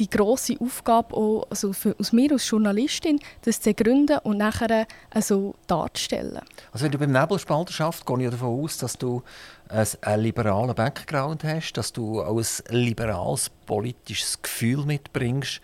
[0.00, 4.86] die grosse Aufgabe auch, also für, aus mir als Journalistin, das zu gründen und nachher
[5.10, 6.40] also darzustellen.
[6.72, 9.22] Also wenn du beim Nebelspalter schaffst, gehe ich davon aus, dass du
[9.68, 15.60] einen liberalen Background hast, dass du auch ein liberales politisches Gefühl mitbringst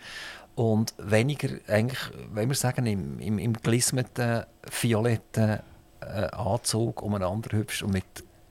[0.55, 1.99] und weniger eigentlich,
[2.31, 4.45] wenn wir sagen, im, im, im gelismeten,
[4.81, 5.59] violetten
[6.01, 8.05] äh, Anzug umeinander hübsch und mit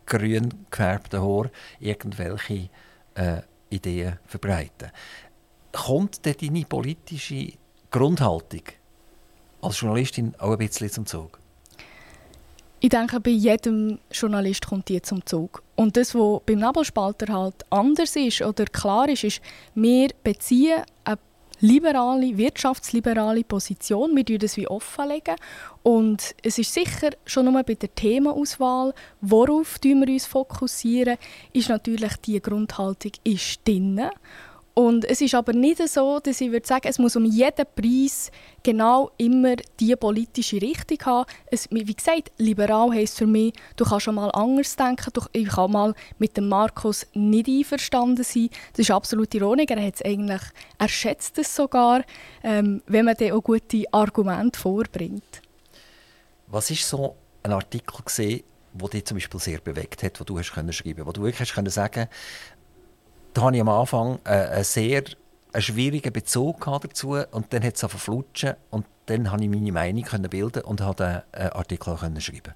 [0.04, 2.68] grün gefärbtem Haar irgendwelche
[3.14, 4.90] äh, Ideen verbreiten
[5.76, 7.52] kommt denn deine politische
[7.90, 8.62] Grundhaltung
[9.60, 11.38] als Journalistin auch ein bisschen zum Zug?
[12.80, 15.62] Ich denke, bei jedem Journalist kommt die zum Zug.
[15.76, 19.40] Und das, was beim Nebelspalter halt anders ist oder klar ist, ist,
[19.74, 21.18] wir beziehen eine
[21.60, 24.14] liberale, wirtschaftsliberale Position.
[24.14, 25.36] Wir legen das wie offenlegen.
[25.82, 31.16] Und es ist sicher schon nur bei der Themenauswahl, worauf wir uns fokussieren,
[31.52, 34.02] ist natürlich die Grundhaltung ist drin.
[34.78, 38.30] Und es ist aber nicht so, dass ich würde sagen, es muss um jeden Preis
[38.62, 41.30] genau immer die politische Richtung haben.
[41.46, 45.10] Es, wie gesagt, liberal heisst für mich, du kannst schon mal anders denken.
[45.14, 48.50] Du, ich kann mal mit dem Markus nicht einverstanden sein.
[48.72, 49.70] Das ist absolut ironisch.
[49.70, 50.42] Er, hat's eigentlich,
[50.76, 52.02] er schätzt es sogar,
[52.42, 55.40] ähm, wenn man dann auch gute Argumente vorbringt.
[56.48, 58.42] Was ist so ein Artikel gesehen,
[58.74, 61.40] der dich zum Beispiel sehr bewegt hat, wo du hast können schreiben, wo du wirklich
[61.40, 62.08] hast können sagen,
[63.36, 65.04] da hatte ich am Anfang äh, einen sehr
[65.58, 70.62] schwierigen Bezug dazu und dann hat es verflutschen und dann konnte ich meine Meinung bilden
[70.62, 72.54] und habe einen Artikel schreiben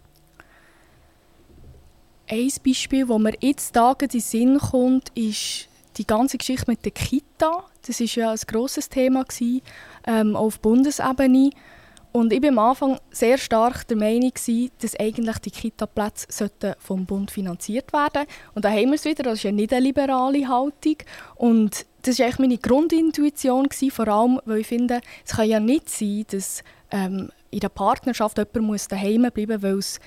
[2.29, 6.85] Ein Beispiel, das mir jetzt Tage in den Sinn kommt, ist die ganze Geschichte mit
[6.85, 7.65] der Kita.
[7.87, 9.63] Das war ja ein grosses Thema gewesen,
[10.07, 11.51] ähm, auf Bundesebene.
[12.13, 14.33] Und ich war am Anfang sehr stark der Meinung,
[14.81, 19.35] dass eigentlich die Kita-Plätze vom Bund finanziert werden Und da haben wir es wieder, das
[19.35, 20.97] ist ja nicht eine liberale Haltung.
[21.37, 26.25] Und das war meine Grundintuition, vor allem, weil ich finde, es kann ja nicht sein,
[26.31, 30.01] dass ähm, in der Partnerschaft jemand daheim bleiben muss, weil es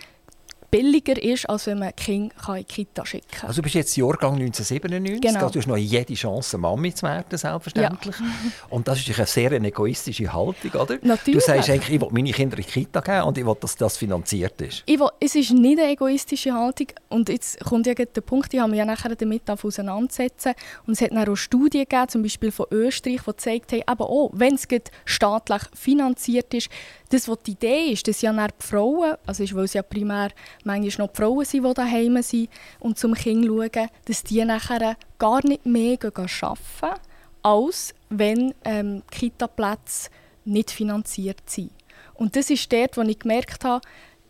[0.73, 3.47] billiger ist, als wenn man Kind in die Kita schicken kann.
[3.47, 5.49] Also du bist jetzt Jahrgang 1997, genau.
[5.49, 8.15] du hast noch jede Chance, Mami zu werden, selbstverständlich.
[8.19, 8.25] Ja.
[8.71, 10.97] Und das ist eine sehr egoistische Haltung, oder?
[11.03, 11.39] Natürlich.
[11.39, 13.75] Du sagst eigentlich, ich will meine Kinder in die Kita geben und ich will, dass
[13.75, 14.81] das finanziert ist.
[14.87, 18.59] Ich will, es ist nicht eine egoistische Haltung und jetzt kommt ja der Punkt, ich
[18.59, 20.53] habe mich ja nachher damit auseinandersetzen
[20.87, 24.09] und es hat dann auch Studien gegeben, zum Beispiel von Österreich, die gezeigt haben, aber
[24.09, 24.67] auch, wenn es
[25.05, 26.69] staatlich finanziert ist,
[27.13, 30.29] das, was die Idee ist, dass ja die Frauen, also ist, weil es ja primär
[30.63, 32.49] manchmal noch die Frauen sind, die daheim sind
[32.79, 36.99] und zum Kind schauen, dass die nachher gar nicht mehr arbeiten,
[37.41, 40.09] als wenn ähm, Kita-Plätze
[40.45, 41.71] nicht finanziert sind.
[42.13, 43.81] Und das ist dort, wo ich gemerkt habe,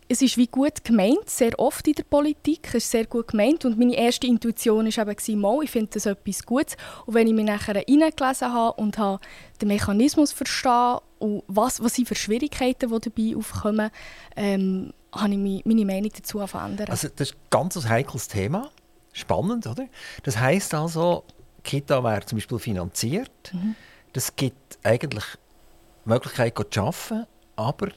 [0.08, 3.64] es ist wie gut gemeint, sehr oft in der Politik, es ist sehr gut gemeint
[3.64, 7.32] und meine erste Intuition war eben, mal, ich finde das etwas Gutes und wenn ich
[7.32, 9.20] mich nachher reingelesen habe und habe
[9.60, 13.90] den Mechanismus verstanden und was, was sind für Schwierigkeiten, die dabei aufkommen,
[14.36, 16.90] ähm, habe ich meine Meinung dazu verändert.
[16.90, 18.70] Also das ist ein ganz heikles Thema,
[19.12, 19.86] spannend, oder?
[20.22, 21.24] Das heißt also,
[21.62, 23.74] Kita wäre zum Beispiel finanziert, mhm.
[24.12, 25.24] das gibt eigentlich
[26.04, 27.88] die Möglichkeit zu arbeiten, aber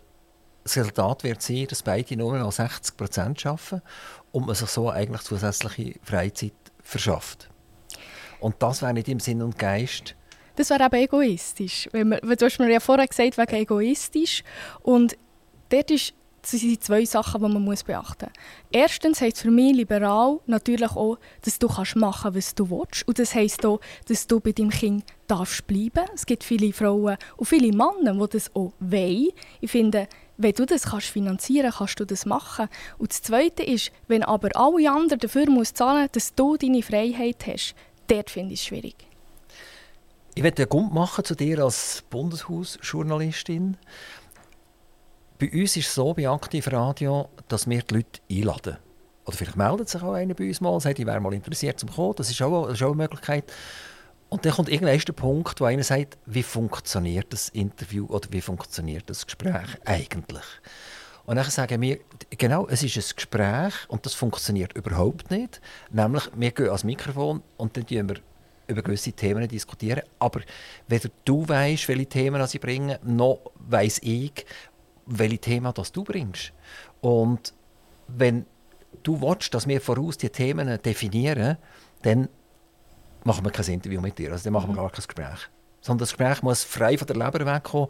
[0.63, 3.81] das Resultat wird sein, dass beide nur noch 60 Prozent arbeiten
[4.31, 6.53] und man sich so eigentlich zusätzliche Freizeit
[6.83, 7.49] verschafft.
[8.39, 10.15] Und das wäre nicht im Sinn und Geist.
[10.55, 11.87] Das wäre eben egoistisch.
[11.91, 14.43] Wenn man, du hast mir ja vorher gesagt, wegen egoistisch.
[14.81, 15.17] Und
[15.69, 16.13] dort ist
[16.51, 18.43] das sind zwei Sachen, die man muss beachten muss.
[18.71, 23.07] Erstens heisst es für mich liberal natürlich auch, dass du kannst machen was du willst.
[23.07, 26.05] Und das heisst auch, dass du bei deinem Kind darfst bleiben.
[26.13, 29.29] Es gibt viele Frauen und viele Männer, die das auch wollen.
[29.61, 30.07] Ich finde,
[30.37, 32.69] wenn du das kannst finanzieren kannst, du das machen.
[32.97, 37.45] Und das Zweite ist, wenn aber alle anderen dafür musst zahlen dass du deine Freiheit
[37.47, 37.75] hast,
[38.07, 38.95] dort finde ich es schwierig.
[40.35, 43.75] Ich werde einen Gund machen zu dir als Bundeshausjournalistin.
[45.39, 48.77] Bei uns ist es so bei Aktiv Radio, dass wir die Leute einladen.
[49.23, 51.79] Oder vielleicht meldet sich auch einer bei uns mal und sagt, ich wäre mal interessiert
[51.79, 52.15] zum kommen.
[52.15, 53.43] Das ist auch, das ist auch eine Möglichkeit.
[54.29, 58.41] Und dann kommt irgendwann der Punkt, wo einer sagt, wie funktioniert das Interview oder wie
[58.41, 60.45] funktioniert das Gespräch eigentlich?
[61.27, 61.99] Und dann sagen wir,
[62.31, 65.61] genau, es ist ein Gespräch und das funktioniert überhaupt nicht.
[65.91, 68.15] Nämlich, wir gehen ans Mikrofon und dann diskutieren wir
[68.67, 70.01] über gewisse Themen diskutieren.
[70.17, 70.41] Aber
[70.87, 74.45] weder du weißt, welche Themen sie bringen, noch weiß ich,
[75.07, 76.53] welche Themen das du bringst.
[77.01, 77.53] Und
[78.07, 78.45] wenn
[79.03, 81.57] du willst, dass wir voraus die Themen definieren,
[82.03, 82.29] dann
[83.23, 84.31] machen wir kein Interview mit dir.
[84.31, 84.77] Also dann machen wir mhm.
[84.77, 85.49] gar kein Gespräch.
[85.81, 87.89] Sondern das Gespräch muss frei von der Leber wegkommen.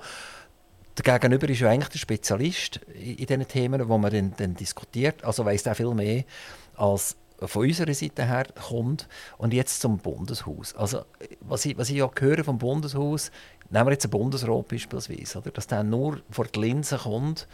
[0.98, 5.24] Der Gegenüber ist ja eigentlich der Spezialist in diesen Themen, wo man dann, dann diskutiert.
[5.24, 6.24] Also weiss er viel mehr
[6.76, 9.08] als von unserer Seite her kommt.
[9.38, 10.76] Und jetzt zum Bundeshaus.
[10.76, 11.06] Also,
[11.42, 13.32] was ich, was ich ja höre vom Bundeshaus,
[13.70, 15.52] nehmen wir jetzt einen Bundesrat beispielsweise, oder?
[15.52, 17.48] dass der nur vor die Linse kommt,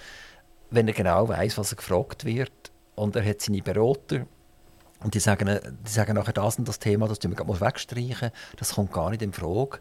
[0.70, 2.52] wenn er genau weiß, was er gefragt wird.
[2.96, 4.26] Und er hat seine Berater.
[5.04, 8.32] Und die sagen, die sagen nachher, das und das Thema, das wir wegstreichen.
[8.58, 9.80] Das kommt gar nicht in Frage.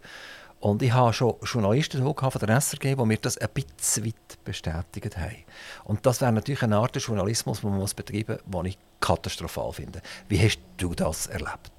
[0.63, 5.17] Und ich habe schon Journalisten von der SRG, die mir das ein bisschen weit bestätigt
[5.17, 5.43] haben.
[5.83, 10.01] Und das wäre natürlich eine Art Journalismus, den man betreiben muss, den ich katastrophal finde.
[10.29, 11.73] Wie hast du das erlebt?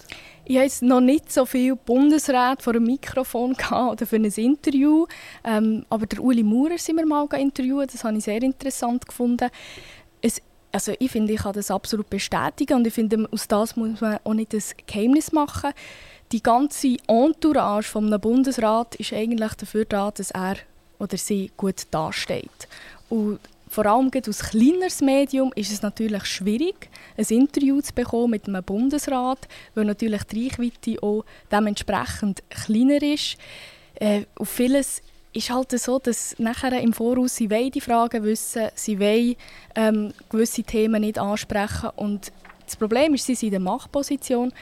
[0.44, 5.06] Ich habe noch nicht so viel Bundesrat vor einem Mikrofon oder für ein Interview.
[5.46, 7.94] Ähm, aber der Uli Maurer sind wir mal interviewt.
[7.94, 9.50] Das habe ich sehr interessant gefunden.
[10.22, 10.42] Es,
[10.74, 14.20] also ich finde, ich kann das absolut bestätigen und ich finde, aus das muss man
[14.26, 15.72] auch nicht das Geheimnis machen
[16.34, 20.56] die ganze Entourage vom Bundesrat ist eigentlich dafür da, dass er
[20.98, 22.68] oder sie gut dasteht.
[23.10, 28.48] Und vor allem als kleineres Medium ist es natürlich schwierig, ein Interview zu bekommen mit
[28.48, 33.38] einem Bundesrat, weil natürlich die Reichweite auch dementsprechend kleiner ist.
[33.96, 35.02] Äh, und vieles
[35.34, 39.36] ist halt so, dass nachher im Voraus sie die Fragen wissen, sie wollen
[39.76, 42.32] ähm, gewisse Themen nicht ansprechen und
[42.66, 44.54] das Problem ist, sie sind in der Machtposition,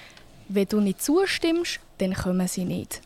[0.53, 3.01] wenn du nicht zustimmst, dann kommen sie nicht.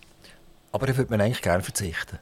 [0.72, 2.20] Aber da würde man eigentlich gerne verzichten.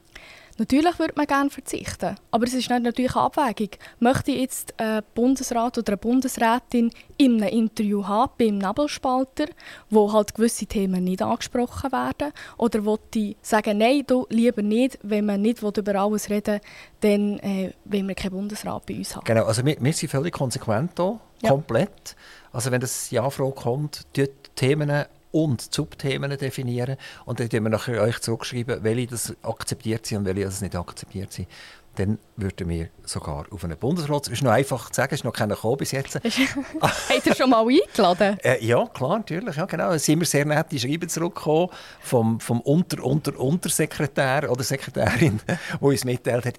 [0.59, 3.69] Natürlich würde man gerne verzichten, aber es ist natürlich eine Abwägung.
[3.99, 9.45] Möchte ich jetzt einen Bundesrat oder eine Bundesrätin in einem Interview haben, beim Nebelspalter,
[9.89, 12.33] wo halt gewisse Themen nicht angesprochen werden?
[12.57, 16.59] Oder wollte ich sagen, nein, du lieber nicht, wenn man nicht über alles reden
[17.01, 19.25] will, dann äh, wollen wir keinen Bundesrat bei uns haben.
[19.25, 21.49] Genau, also wir, wir sind völlig konsequent hier, ja.
[21.49, 22.15] komplett.
[22.51, 24.05] Also wenn das Ja-Frage kommt,
[24.55, 30.25] Themen und Subthemen definieren und dann wir nachher euch zurückschreiben, welche das akzeptiert sind und
[30.25, 31.47] welche das nicht akzeptiert sind.
[31.95, 34.25] Dann würden wir sogar auf einen Bundesrat.
[34.27, 36.15] Es ist noch einfach zu sagen, ist noch keiner gekommen bis jetzt.
[36.81, 38.37] Hat er schon mal eingeladen?
[38.43, 39.55] Äh, ja, klar, natürlich.
[39.55, 39.91] Ja, genau.
[39.91, 45.39] Es sind immer sehr nette Schreiben zurückgekommen vom, vom Unter, Unter, Untersekretär oder Sekretärin,
[45.81, 46.55] die uns mitteilt hat,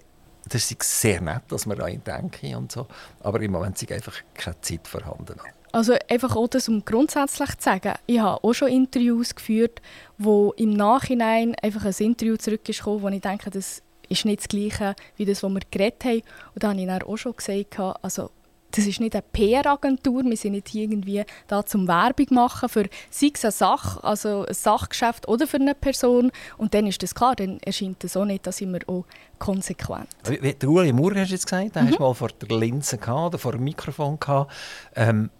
[0.49, 2.87] das ist sehr nett, dass wir an ihn denken und so.
[3.21, 5.41] Aber im Moment ist einfach keine Zeit vorhanden.
[5.75, 9.83] Also einfach auch das, um grundsätzlich zu sagen, ich habe auch schon Interviews geführt,
[10.19, 14.95] wo im Nachhinein einfach ein Interview zurückgekommen wo ich denke, das ist nicht das Gleiche
[15.17, 16.23] wie das, was wir geredet haben.
[16.55, 18.31] Und da habe ich dann auch schon gesagt, also
[18.71, 23.33] das ist nicht eine PR-Agentur, wir sind nicht irgendwie da zum Werbung machen für sei
[23.35, 26.31] es eine Sache, also ein Sachgeschäft oder für eine Person.
[26.57, 29.07] Und dann ist das klar, dann erscheint das auch nicht, da sind wir auch
[29.41, 30.07] konsequent.
[30.25, 31.89] Wie, der Ueli Maurer hast du jetzt gesagt, den mhm.
[31.89, 34.53] hast du mal vor der Linse gehabt, oder vor dem Mikrofon gehabt.
[34.95, 35.31] Ähm,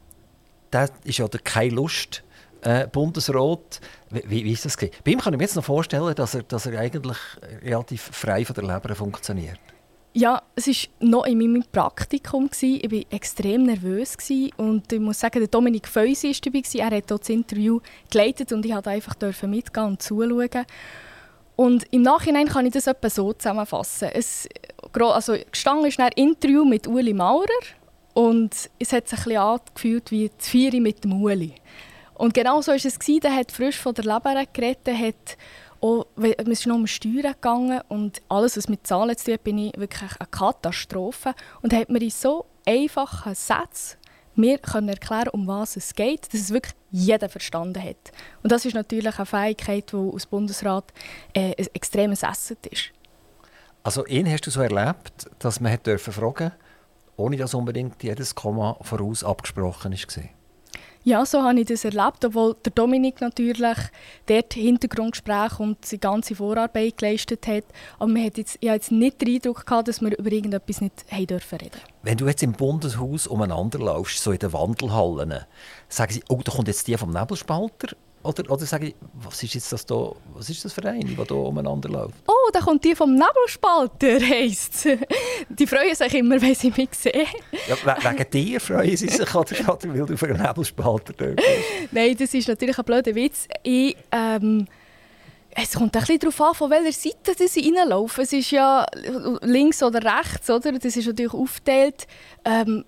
[0.74, 2.22] der ist ja keine Lust.
[2.62, 4.76] Äh, Bundesrat, wie, wie, ist das?
[4.76, 7.18] Bei ihm kann ich mir jetzt noch vorstellen, dass er, dass er eigentlich
[7.62, 9.58] relativ frei von der Leber funktioniert.
[10.16, 12.48] Ja, es war noch in meinem Praktikum.
[12.58, 14.16] Ich war extrem nervös.
[14.56, 16.62] Und ich muss sagen, Dominik Feusi war dabei.
[16.78, 20.66] Er hat das Interview geleitet und ich durfte einfach mitgehen und zuschauen.
[21.56, 24.08] Und im Nachhinein kann ich das etwa so zusammenfassen.
[24.12, 24.48] Es,
[24.92, 27.48] also, gestanden ist ein Interview mit Uli Maurer
[28.14, 31.55] und es hat sich ein angefühlt wie die Vieri mit dem Uli.
[32.14, 32.98] Und genau so war es.
[33.09, 35.37] Er hat frisch von der Leber geredet, hat
[35.81, 39.44] auch, es ist noch um Steuern gegangen und alles, was mit Zahlen zu tun hat,
[39.44, 41.35] bin ich wirklich eine Katastrophe.
[41.61, 43.98] Und hat mir in so einfachen Sätzen
[44.37, 48.12] mir können erklären, um was es geht, dass es wirklich jeder verstanden hat.
[48.42, 50.92] Und das ist natürlich eine Fähigkeit, die aus Bundesrat
[51.35, 52.90] äh, ein extremes Asset ist.
[53.83, 56.53] Also ihn hast du so erlebt, dass man hat dürfen fragen,
[57.16, 60.24] ohne dass unbedingt jedes Komma voraus abgesprochen war?
[61.07, 63.77] Ja, so habe ich das erlebt, obwohl der Dominik natürlich
[64.24, 67.64] dort Hintergrundgespräche und die ganze Vorarbeit geleistet hat.
[67.98, 70.81] Aber man hat jetzt, ich hatte jetzt nicht den Eindruck, gehabt, dass wir über irgendetwas
[70.81, 75.44] nicht haben dürfen reden Wenn du jetzt im Bundeshaus umeinander laufst, so in den Wandelhallen,
[75.90, 79.54] sagen sie, oh, da kommt jetzt die vom Nebelspalter oder, oder sage ich, was ist
[79.54, 82.14] jetzt das da, was ist das für eine, die hier umeinander läuft?
[82.26, 84.88] Oh, da kommt die vom Nebelspalter, heisst
[85.48, 87.26] Die freuen sich immer, wenn sie mich sehen.
[87.68, 87.76] Ja,
[88.10, 91.38] wegen dir freuen sie sich, oder, oder weil du für einen Nebelspalter bist?
[91.92, 93.46] Nein, das ist natürlich ein blöder Witz.
[93.62, 94.66] Ich, ähm,
[95.50, 98.24] es kommt ein bisschen darauf an, von welcher Seite sie reinlaufen.
[98.24, 98.87] Es ist ja
[99.42, 100.72] links oder rechts, oder?
[100.72, 102.06] Das ist natürlich aufgeteilt.
[102.44, 102.84] Ähm,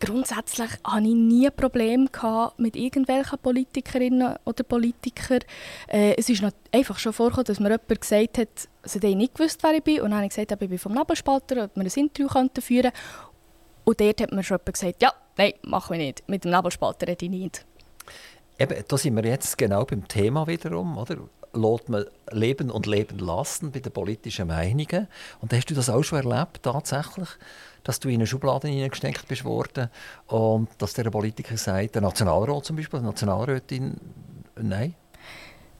[0.00, 2.08] grundsätzlich hatte ich nie Probleme
[2.56, 5.40] mit irgendwelchen Politikerinnen oder Politikern.
[5.88, 9.62] Äh, es ist einfach schon vorgekommen, dass mir jemand gesagt hat, also die nicht gewusst,
[9.62, 10.00] wer ich bin.
[10.00, 12.92] Und dann habe ich gesagt, ich bin vom Nebelspalter, ob wir ein Interview führen könnten.
[13.84, 16.28] Und dort hat mir schon jemand gesagt, ja, nein, machen wir nicht.
[16.28, 17.64] Mit dem Nebelspalter rede ich nicht.
[18.58, 21.16] Eben, da sind wir jetzt genau beim Thema wiederum, oder?
[21.52, 25.08] Lässt man leben und leben lassen bei den politischen Meinungen.
[25.40, 27.28] Und hast du das auch schon erlebt, tatsächlich?
[27.86, 29.88] Dass du in eine Schublade hineingesteckt bist worden
[30.26, 33.96] und dass der Politiker sagt, der Nationalrat zum Beispiel, die Nationalrätin,
[34.60, 34.94] nein?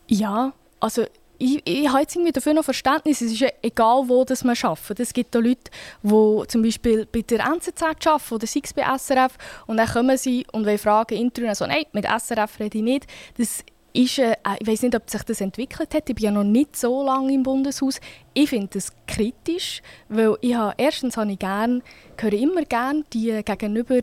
[0.07, 1.05] Ja, also
[1.38, 3.21] ich, ich habe jetzt irgendwie dafür noch Verständnis.
[3.21, 5.01] Es ist ja egal, wo das man arbeitet.
[5.01, 5.71] Es gibt auch Leute,
[6.03, 10.47] die zum Beispiel bei der NZZ arbeiten oder sei bei SRF und dann kommen sie
[10.53, 13.07] und wollen fragen, Interview, also nein, mit SRF rede ich nicht.
[13.37, 13.64] Das
[13.97, 16.09] ist, äh, ich weiß nicht, ob sich das entwickelt hat.
[16.09, 18.01] Ich bin ja noch nicht so lange im Bundeshaus.
[18.35, 21.83] Ich finde das kritisch, weil ich habe, erstens habe ich gern,
[22.19, 24.01] höre immer gerne die, gegenüber,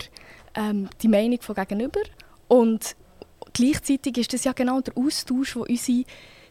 [0.54, 2.00] ähm, die Meinung von gegenüber
[2.48, 2.96] und
[3.52, 6.04] gleichzeitig ist das ja genau der Austausch, der unsere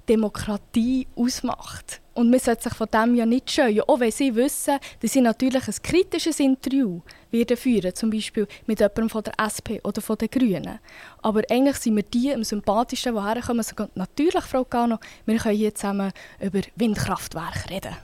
[0.08, 2.02] Demokratie ausmacht.
[2.14, 5.22] Und man sollte sich von dem ja nicht scheuen, auch wenn sie wissen, dass sie
[5.22, 10.18] natürlich ein kritisches Interview werden führen, zum Beispiel mit jemandem von der SP oder von
[10.18, 10.80] den Grünen.
[11.24, 13.66] Aber eigentlich sind wir die am sympathischsten, die herkommen.
[13.66, 17.96] Also natürlich, Frau Gano, wir können hier zusammen über Windkraftwerke reden.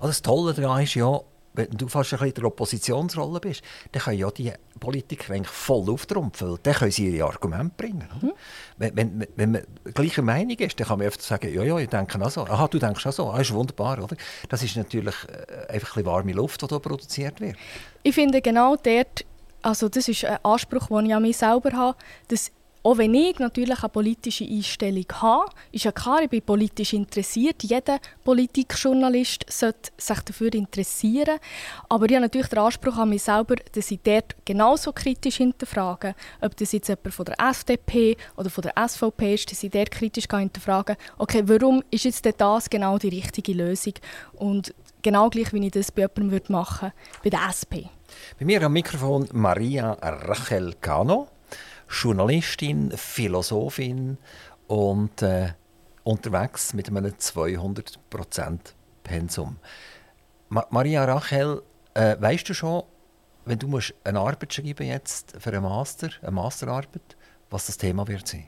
[0.00, 1.20] Also das Tolle daran ist ja,
[1.58, 5.48] wenn du fast ein bisschen in der Oppositionsrolle bist, dann können ja die Politiker eigentlich
[5.48, 6.56] voll auftrumpfen.
[6.62, 8.08] Dann können sie ihre Argumente bringen.
[8.22, 8.32] Mhm.
[8.76, 11.88] Wenn, wenn, wenn, man gleicher Meinung ist, dann kann man einfach sagen, ja, ja, ich
[11.88, 12.42] denke auch so.
[12.42, 13.30] Aha, du denkst auch so.
[13.30, 14.16] Ah, ist wunderbar, oder?
[14.48, 17.56] Das ist natürlich äh, einfach ein warme Luft, die hier produziert wird.
[18.04, 19.24] Ich finde genau dort,
[19.62, 22.52] also das ist ein Anspruch, den ich an mich selber habe, dass
[22.88, 27.62] auch wenn ich natürlich eine politische Einstellung habe, ist ja klar, ich bin politisch interessiert.
[27.62, 31.38] Jeder Politikjournalist sollte sich dafür interessieren.
[31.90, 36.14] Aber ich habe natürlich den Anspruch an mich selber, dass ich dort genauso kritisch hinterfrage.
[36.40, 39.90] Ob das jetzt jemand von der FDP oder von der SVP ist, dass ich dort
[39.90, 43.94] kritisch hinterfrage, okay, warum ist jetzt das genau die richtige Lösung?
[44.32, 47.92] Und genau gleich, wie ich das bei jemandem machen würde, bei der SP.
[48.38, 51.28] Bei mir am Mikrofon Maria Rachel Cano.
[51.88, 54.18] Journalistin, Philosophin
[54.66, 55.52] und äh,
[56.04, 58.58] unterwegs mit einem 200%
[59.02, 59.56] Pensum.
[60.48, 61.62] Ma Maria Rachel,
[61.94, 62.82] äh, weißt du schon,
[63.44, 67.16] wenn du musst eine Arbeit schreiben jetzt für einen Master, eine Masterarbeit,
[67.50, 68.46] was das Thema wird sein?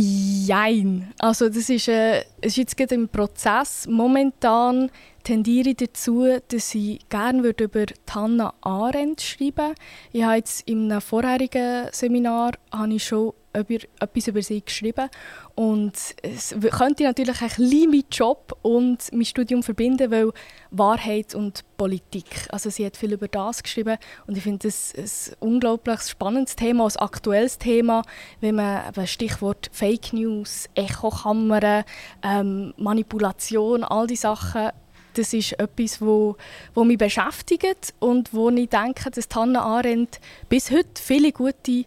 [0.00, 1.12] Jein.
[1.18, 3.88] Also das ist, äh, ist jetzt gerade im Prozess.
[3.88, 4.92] Momentan
[5.24, 9.74] tendiere ich dazu, dass ich gerne über Hanna Arendt schreiben
[10.12, 15.08] Ich habe jetzt in einem vorherigen Seminar habe ich schon etwas über sie geschrieben.
[15.54, 15.92] Und
[16.22, 20.32] es könnte natürlich ein bisschen meinen Job und mein Studium verbinden, weil
[20.70, 25.36] Wahrheit und Politik, also sie hat viel über das geschrieben und ich finde das ein
[25.38, 28.02] unglaublich spannendes Thema, ein aktuelles Thema,
[28.40, 31.84] wenn man Stichwort Fake News, Echokammern,
[32.22, 34.70] ähm, Manipulation, all die Sachen
[35.14, 36.36] das ist etwas, wo,
[36.74, 41.84] wo mich beschäftigt und wo ich denke, dass Hannah Arendt bis heute viele gute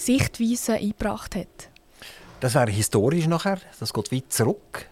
[0.00, 1.70] Sichtweisen eingebracht hat.
[2.40, 4.88] Das wäre historisch nachher, das geht weit zurück.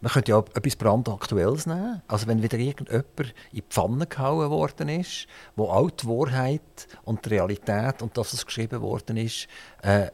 [0.00, 2.00] Man könnte ja etwas brandaktuelles nehmen.
[2.08, 5.26] Also wenn wieder irgendjemand in die Pfanne gehauen worden ist,
[5.56, 9.46] wo auch die Wahrheit und die Realität und das, was geschrieben worden ist,
[9.82, 10.10] äh,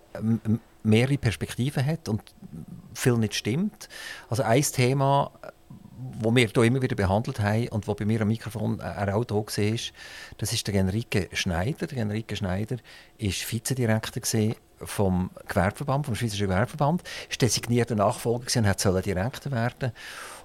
[0.83, 2.23] mehrere Perspektiven hat und
[2.95, 3.89] viel nicht stimmt.
[4.29, 5.31] Also ein Thema,
[6.21, 9.25] wo wir hier immer wieder behandelt haben und wo bei mir am Mikrofon äh, auch
[9.25, 9.79] da war,
[10.39, 11.87] das ist der Enrique Schneider.
[11.87, 14.23] Der Enrique Schneider war Vizedirektor
[14.79, 19.93] vom Gewerbeverband, vom Schweizerischen Gewerbeverband, ist designierter Nachfolger und hat Direktor werden.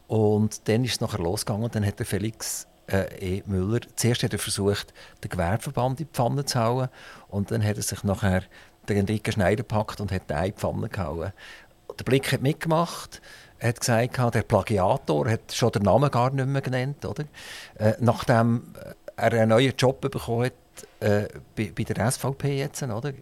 [0.07, 3.43] Und dann ist es nachher losgegangen und dann hat der Felix äh, E.
[3.45, 4.93] Müller zuerst hat er versucht,
[5.23, 6.89] den Gewerbeverband in die Pfanne zu hauen
[7.29, 8.43] und dann hat er sich nachher
[8.89, 11.31] den Enrique Schneider gepackt und hat den in die Pfanne gehauen.
[11.97, 13.21] Der Blick hat mitgemacht, er
[13.61, 17.05] hat gesagt, der Plagiator hat schon den Namen gar nicht mehr genannt.
[17.05, 17.25] Oder?
[17.75, 18.73] Äh, nachdem
[19.15, 20.53] er einen neuen Job bekommen hat,
[20.99, 23.13] äh, bei, bei, der SVP jetzt, oder?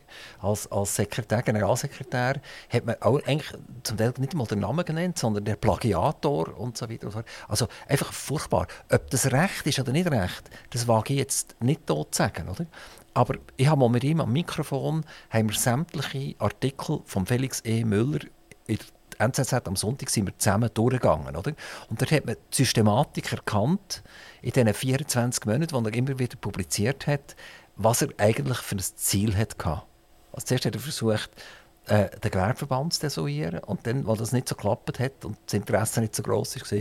[0.42, 2.36] Als, als Sekretär, Generalsekretär,
[2.70, 3.52] hat man auch eigentlich
[3.84, 7.08] zum Teil nicht einmal den Namen genannt, sondern der Plagiator und so weiter.
[7.08, 8.68] Und so Also einfach furchtbar.
[8.92, 12.50] Ob das recht ist oder nicht recht, das wage ich jetzt nicht dort zu sagen,
[12.50, 12.66] oder?
[13.14, 17.84] Aber ich habe mal mit ihm am Mikrofon haben wir sämtliche Artikel von Felix E.
[17.84, 18.20] Müller
[18.68, 18.86] in der
[19.20, 21.36] NZZ am Sonntag sind wir zusammen durchgegangen.
[21.36, 21.54] Oder?
[21.90, 24.02] Und dort hat man die Systematik erkannt,
[24.42, 27.36] in diesen 24 Monaten, die er immer wieder publiziert hat,
[27.76, 29.82] was er eigentlich für ein Ziel hatte.
[30.32, 31.30] Also zuerst hat er versucht,
[31.88, 35.54] äh, den Gewerbeverband zu desolieren und dann, weil das nicht so geklappt hat und das
[35.54, 36.80] Interesse nicht so groß war,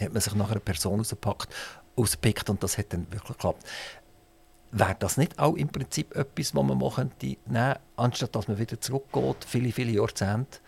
[0.00, 1.48] hat man sich nachher eine Person rausgepackt,
[1.96, 3.64] ausgepickt und das hat dann wirklich geklappt.
[4.72, 8.80] Wäre das nicht auch im Prinzip etwas, was man machen könnte, anstatt dass man wieder
[8.80, 10.58] zurückgeht, viele, viele Jahrzehnte,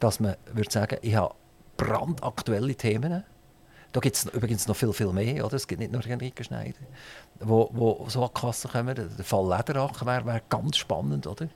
[0.00, 1.34] dass man würde sagen, ich habe
[1.76, 3.24] brandaktuelle Themen,
[3.92, 5.44] da gibt es übrigens noch viel, viel mehr.
[5.46, 5.54] Oder?
[5.54, 6.80] Es gibt nicht nur Henrike Schneider,
[7.40, 8.94] wo, wo so an die Kasse kommen.
[8.94, 11.48] Der Fall Lederach wäre wär ganz spannend, oder?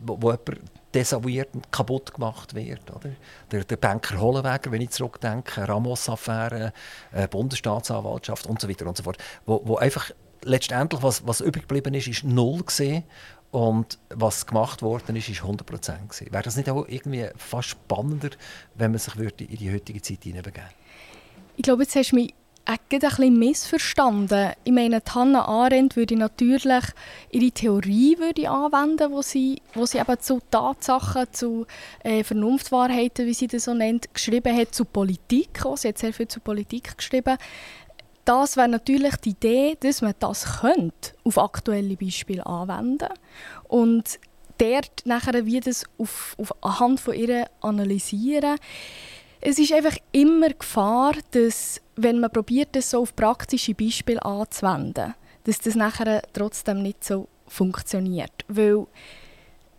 [0.00, 0.60] Wo, wo jemand
[0.94, 2.90] desavouiert und kaputt gemacht wird.
[2.90, 3.10] Oder?
[3.50, 6.72] Der, der Banker Hollenweger, wenn ich zurückdenke, Ramos-Affäre,
[7.12, 9.18] äh, Bundesstaatsanwaltschaft und so weiter und so fort.
[9.44, 10.10] Wo, wo einfach
[10.44, 13.04] letztendlich, was, was übrig geblieben ist, ist null gesehen.
[13.50, 16.20] Und was gemacht worden ist, ist 100 Prozent.
[16.30, 18.30] Wäre das nicht auch irgendwie fast spannender,
[18.74, 20.68] wenn man sich würde in die heutige Zeit hineinbegeben?
[21.56, 22.34] Ich glaube, jetzt hast du mich
[22.68, 24.52] ein bisschen missverstanden.
[24.62, 26.84] Ich meine, Hannah Arendt würde natürlich
[27.30, 31.66] ihre Theorie würde anwenden, wo sie, wo sie eben zu Tatsachen, zu
[32.04, 35.64] äh, Vernunftwahrheiten, wie sie das so nennt, geschrieben hat, zu Politik.
[35.64, 35.78] Auch.
[35.78, 37.38] Sie hat sehr viel zu Politik geschrieben.
[38.28, 43.08] Das wäre natürlich die Idee, dass man das könnte auf aktuelle Beispiele anwenden
[43.68, 44.20] und
[44.58, 48.58] dort nachher wie das auf, auf anhand von ihr analysieren
[49.40, 55.14] es ist einfach immer Gefahr, dass, wenn man probiert, das so auf praktische Beispiele anzuwenden,
[55.44, 58.44] dass das nachher trotzdem nicht so funktioniert.
[58.48, 58.86] Weil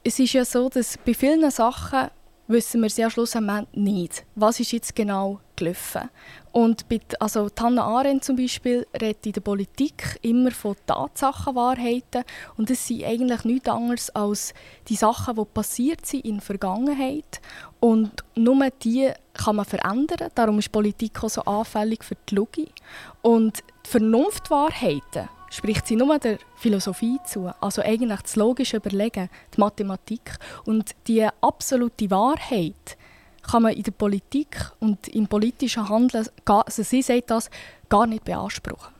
[0.03, 2.09] es ist ja so, dass bei vielen Sachen
[2.49, 6.09] wissen wir sehr schlussendlich nicht, was ist jetzt genau gelaufen.
[6.51, 12.23] Und bei, also Hannah Arendt zum Beispiel redet in der Politik immer von Tatsachenwahrheiten
[12.57, 14.53] und es sind eigentlich nichts anderes als
[14.87, 17.39] die Sachen, die passiert sind in der Vergangenheit
[17.79, 20.31] und nur die kann man verändern.
[20.33, 22.73] Darum ist Politik auch so anfällig für die Logik.
[23.21, 29.59] Und die Vernunftwahrheiten spricht sie nur der Philosophie zu, also eigentlich das logische Überlegen, die
[29.59, 30.37] Mathematik.
[30.65, 32.97] Und die absolute Wahrheit
[33.41, 37.49] kann man in der Politik und im politischen Handeln, also sie sagt das,
[37.87, 38.93] gar nicht beanspruchen.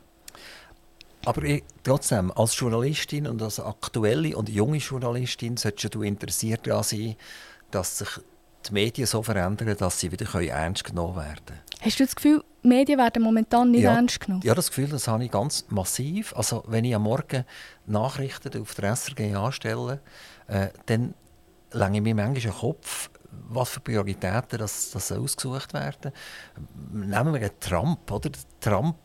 [1.24, 6.82] Aber ich, trotzdem, als Journalistin und als aktuelle und junge Journalistin solltest du interessiert daran
[6.82, 7.16] sein,
[7.70, 8.08] dass sich
[8.66, 11.60] die Medien so verändern, dass sie wieder ernst genommen werden können.
[11.80, 14.42] Hast du das Gefühl, die Medien werden momentan nicht ja, ernst genommen?
[14.44, 16.34] Ja, das Gefühl das habe ich ganz massiv.
[16.36, 17.44] Also, wenn ich am Morgen
[17.86, 20.00] Nachrichten auf der SRG anstelle,
[20.46, 21.14] äh, dann
[21.72, 23.10] länge ich mir manchmal den Kopf,
[23.48, 26.12] was für Prioritäten das, das ausgesucht werden.
[26.92, 28.10] Nehmen wir Trump.
[28.10, 28.30] Oder?
[28.60, 28.96] Trump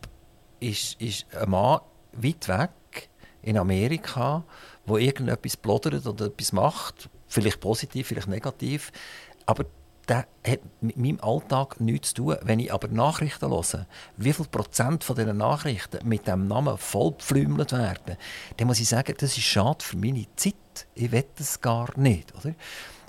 [0.59, 1.79] ist, ist ein Mann
[2.13, 3.09] weit weg
[3.41, 4.43] in Amerika,
[4.85, 8.91] wo irgendetwas plodert oder etwas macht, vielleicht positiv, vielleicht negativ.
[9.45, 9.65] Aber
[10.05, 12.37] das hat mit meinem Alltag nichts zu tun.
[12.41, 13.85] Wenn ich aber Nachrichten höre,
[14.17, 18.17] wie viel Prozent von diesen Nachrichten mit dem Namen vollpflümelt werden,
[18.57, 20.55] dann muss ich sagen, das ist schade für meine Zeit.
[20.93, 22.33] Ich will das gar nicht.
[22.35, 22.53] Oder?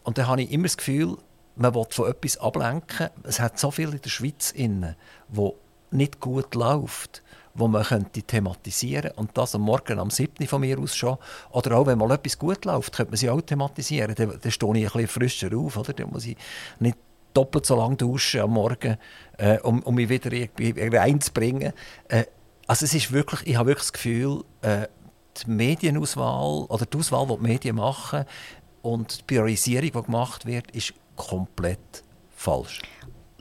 [0.05, 1.17] Und dann habe ich immer das Gefühl,
[1.57, 3.11] man will von etwas ablenken.
[3.23, 4.97] Es hat so viel in der Schweiz, inne,
[5.29, 5.57] wo
[5.91, 7.23] nicht gut läuft
[7.57, 9.21] wo man könnte thematisieren könnte.
[9.21, 10.47] Und das am Morgen am 7.
[10.47, 11.17] von mir aus schon.
[11.51, 14.15] Oder auch wenn mal etwas gut läuft, könnte man sie auch thematisieren.
[14.15, 15.77] Dann, dann stehe ich ein bisschen frischer auf.
[15.77, 15.93] Oder?
[15.93, 16.37] Dann muss ich
[16.79, 16.99] nicht
[17.35, 18.97] doppelt so lange duschen am Morgen,
[19.37, 21.73] äh, um, um mich wieder irgendwie reinzubringen.
[22.09, 22.25] Äh,
[22.67, 24.89] also es ist wirklich, ich habe wirklich das Gefühl, äh,
[25.45, 28.25] die Medienauswahl oder die Auswahl, die die Medien machen
[28.83, 32.03] und die Priorisierung, die gemacht wird, ist komplett
[32.35, 32.81] falsch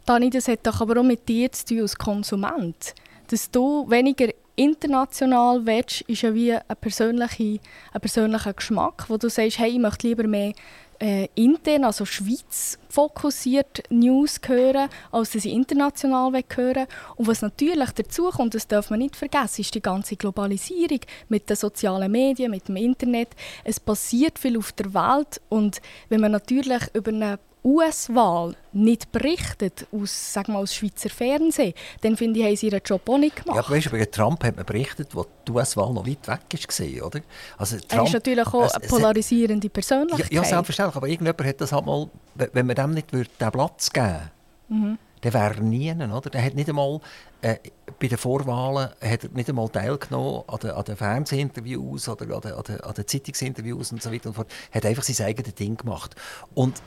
[0.06, 2.94] Dani, das hat doch aber auch mit dir zu tun als Konsument.
[3.28, 7.60] Dass du weniger international willst, ist ja wie ein persönlicher,
[7.94, 10.54] ein persönlicher Geschmack, wo du sagst, hey, ich möchte lieber mehr
[11.00, 17.92] äh, intern, also Schweiz fokussiert News hören, als dass ich international hören Und was natürlich
[17.92, 22.52] dazu kommt, das darf man nicht vergessen, ist die ganze Globalisierung mit den sozialen Medien,
[22.52, 23.30] mit dem Internet.
[23.64, 29.88] Es passiert viel auf der Welt und wenn man natürlich über eine US-Wahl nicht berichtet
[29.92, 33.38] aus, sag mal, aus Schweizer Fernsehen, dann finde ich, haben sie ihren Job auch nicht
[33.38, 33.56] gemacht.
[33.58, 37.08] Ja, aber weißt, über Trump hat man berichtet, wo die US-Wahl noch weit weg war,
[37.08, 37.22] oder?
[37.58, 40.32] Also Trump, er ist natürlich auch eine polarisierende Persönlichkeit.
[40.32, 43.52] Ja, ja, selbstverständlich, aber irgendjemand hat das halt mal, wenn man dem nicht würde, den
[43.52, 44.32] Platz geben
[44.68, 44.98] mhm.
[45.22, 46.30] dann wäre er nie, oder?
[46.30, 47.00] Der hat nicht einmal,
[47.42, 47.56] äh,
[48.00, 52.42] bei den Vorwahlen hat er nicht einmal teilgenommen an den, an den Fernsehinterviews oder an
[52.42, 54.52] den, an, den, an den Zeitungsinterviews und so weiter und fort.
[54.72, 56.16] Er hat einfach sein eigenes Ding gemacht.
[56.54, 56.82] Und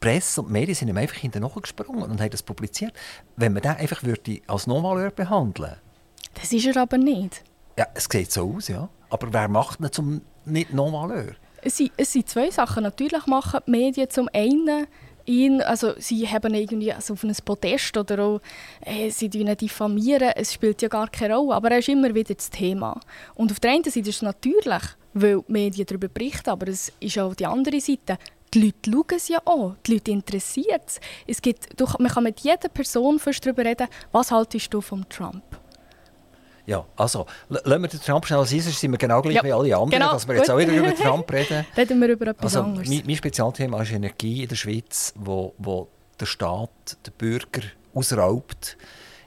[0.00, 2.92] Presse und die Medien sind ihm einfach hinterher gesprungen und haben das publiziert.
[3.36, 5.76] Wenn man den einfach würde als Normalhör behandeln
[6.34, 7.42] Das ist er aber nicht.
[7.78, 8.88] Ja, es sieht so aus, ja.
[9.10, 11.34] Aber wer macht ihn zum nicht Normalhör?
[11.62, 12.82] Es sind, es sind zwei Sachen.
[12.84, 14.86] Natürlich machen die Medien zum einen
[15.26, 18.40] ihn, also sie haben irgendwie also auf ein Podest oder auch,
[18.80, 22.34] äh, sie ihn diffamieren, es spielt ja gar keine Rolle, aber er ist immer wieder
[22.34, 23.00] das Thema.
[23.34, 24.82] Und auf der einen Seite ist es natürlich,
[25.14, 28.18] weil die Medien darüber berichten, aber es ist auch die andere Seite,
[28.56, 31.00] die Leute schauen es ja auch, die Leute interessiert es.
[31.26, 35.44] es gibt, man kann mit jeder Person fast darüber reden, was haltest du von Trump?
[36.64, 39.52] Ja, also, lassen wir den Trump schnell sein, sonst sind wir genau gleich ja, wie
[39.52, 40.12] alle anderen, genau.
[40.12, 41.64] dass wir jetzt auch wieder über Trump reden.
[41.76, 42.88] reden wir über etwas also, anderes.
[42.88, 45.88] Mein, mein Spezialthema ist Energie in der Schweiz, wo, wo
[46.18, 46.70] der Staat
[47.06, 47.62] den Bürger
[47.94, 48.76] ausraubt,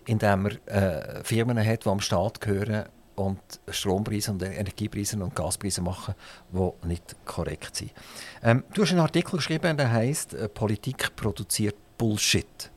[0.05, 2.89] indem er äh, Firmen hat, die am Staat gehören
[3.19, 3.39] und
[3.69, 6.15] Strompreise und Energiepreise und Gaspreise machen,
[6.51, 7.91] die nicht korrekt sind.
[8.43, 12.71] Ähm, du hast einen Artikel geschrieben, der heißt äh, «Politik produziert Bullshit».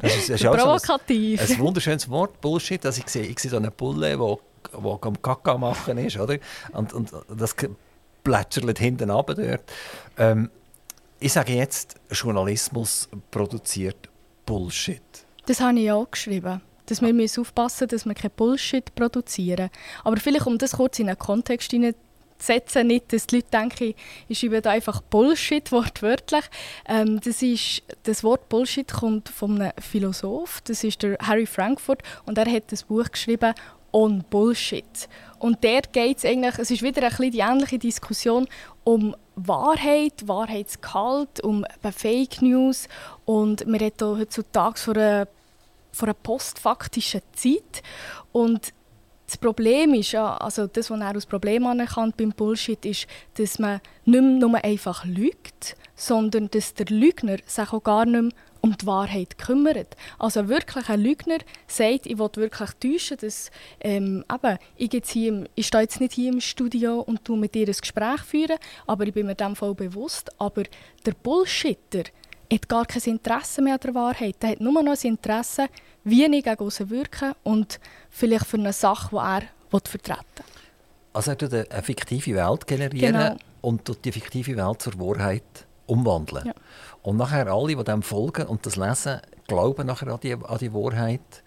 [0.00, 1.40] Das ist, das ist Provokativ.
[1.40, 2.84] ein, ein, wunderschönes Wort, Bullshit.
[2.86, 4.40] Also ich sehe, ich sehe so eine Bulle, wo,
[4.72, 6.38] wo am Kaka machen ist, oder?
[6.72, 7.54] Und, und das
[8.24, 9.62] plätschert hinten runter dort.
[10.16, 10.50] Ähm,
[11.20, 14.08] ich sage jetzt, Journalismus produziert
[14.46, 15.02] Bullshit.
[15.46, 19.70] Das habe ich auch geschrieben dass wir müssen aufpassen dass wir kein Bullshit produzieren.
[20.04, 23.94] Aber vielleicht, um das kurz in einen Kontext hineinzusetzen, nicht, dass die Leute denken,
[24.28, 26.44] ich schreibe einfach Bullshit, wortwörtlich.
[26.86, 32.02] Ähm, das, ist, das Wort Bullshit kommt von einem Philosoph, das ist der Harry Frankfurt,
[32.24, 33.54] und er hat das Buch geschrieben
[33.92, 35.08] «On Bullshit».
[35.38, 38.48] Und der geht es eigentlich, es ist wieder ein bisschen die ähnliche Diskussion
[38.82, 41.64] um Wahrheit, Wahrheitsgehalt, um
[41.94, 42.88] Fake News.
[43.24, 45.28] Und wir reden heutzutage von einer
[45.92, 47.82] von einer postfaktischen Zeit.
[48.32, 48.72] Und
[49.26, 53.80] das Problem ist also das, was er als Problem anerkannt beim Bullshit, ist, dass man
[54.06, 58.76] nicht mehr nur einfach lügt, sondern dass der Lügner sich auch gar nicht mehr um
[58.76, 59.96] die Wahrheit kümmert.
[60.18, 65.44] Also wirklich ein Lügner sagt, ich will wirklich täuschen, dass ähm, eben, ich, jetzt hier,
[65.54, 69.06] ich stehe jetzt nicht hier im Studio und tu mit dir ein Gespräch führen, aber
[69.06, 70.30] ich bin mir dem voll bewusst.
[70.40, 70.62] Aber
[71.04, 72.04] der Bullshitter,
[72.52, 74.36] hat gar kein Interesse mehr an der Wahrheit.
[74.40, 75.66] Er hat nur noch ein Interesse,
[76.04, 77.80] wie ich gegen außen wirken und
[78.10, 80.44] vielleicht für eine Sache, die er vertreten will.
[81.12, 83.36] Also er tut eine fiktive Welt generieren genau.
[83.60, 86.46] und die fiktive Welt zur Wahrheit umwandeln.
[86.46, 86.54] Ja.
[87.02, 90.72] Und nachher alle, die dem folgen und das lesen, glauben nachher an die, an die
[90.72, 91.42] Wahrheit.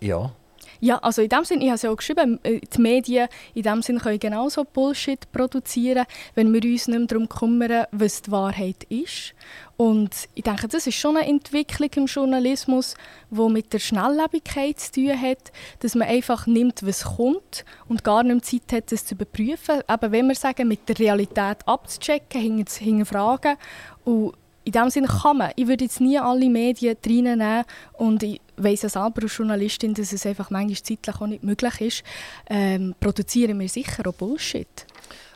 [0.00, 0.32] Ja,
[0.80, 3.62] ja, also in dem Sinne, ich habe es ja auch geschrieben, äh, die Medien in
[3.62, 8.30] dem Sinne können genauso Bullshit produzieren, wenn wir uns nicht mehr darum kümmern, was die
[8.30, 9.34] Wahrheit ist.
[9.76, 12.94] Und ich denke, das ist schon eine Entwicklung im Journalismus,
[13.30, 18.22] die mit der Schnelllebigkeit zu tun hat, dass man einfach nimmt, was kommt und gar
[18.22, 19.82] nicht Zeit hat, das zu überprüfen.
[19.86, 23.56] Aber wenn wir sagen, mit der Realität abzuchecken, hinterfragen
[24.04, 24.32] und
[24.66, 25.52] in dem Sinne kann man.
[25.54, 30.12] Ich würde jetzt nie alle Medien reinnehmen und ich weiss ja selber als Journalistin, dass
[30.12, 32.02] es einfach manchmal zeitlich auch nicht möglich ist.
[32.50, 34.66] Ähm, produzieren wir sicher auch Bullshit.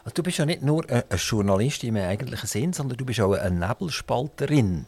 [0.05, 3.35] Also du bist ja nicht nur eine Journalistin im eigentlichen Sinn, sondern du bist auch
[3.35, 4.87] eine Nebelspalterin.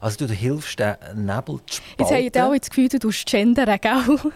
[0.00, 1.94] Also du hilfst den Nebel zu spalten.
[1.98, 4.18] Jetzt habe ich auch das Gefühl, du tust gendern, gell?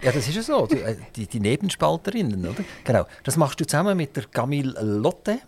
[0.00, 0.64] Ja, das ist ja so.
[0.68, 2.62] Die, äh, die, die Nebenspalterinnen, oder?
[2.84, 3.04] Genau.
[3.24, 5.40] Das machst du zusammen mit der Camille Lotte.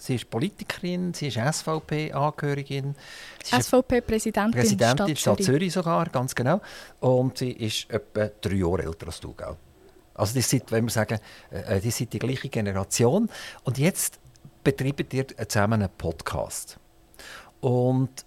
[0.00, 2.94] Sie ist Politikerin, sie ist SVP-Angehörigin.
[3.44, 6.60] SVP-Präsidentin Präsidentin Stadt, Stadt Zürich sogar, ganz genau.
[7.00, 9.56] Und sie ist etwa drei Jahre älter als du, gell?
[10.14, 11.18] Also die sind, wenn wir sagen,
[11.50, 13.28] äh, die sind die gleiche Generation.
[13.64, 14.18] Und jetzt
[14.64, 16.78] betreiben ihr zusammen einen Podcast.
[17.60, 18.24] Und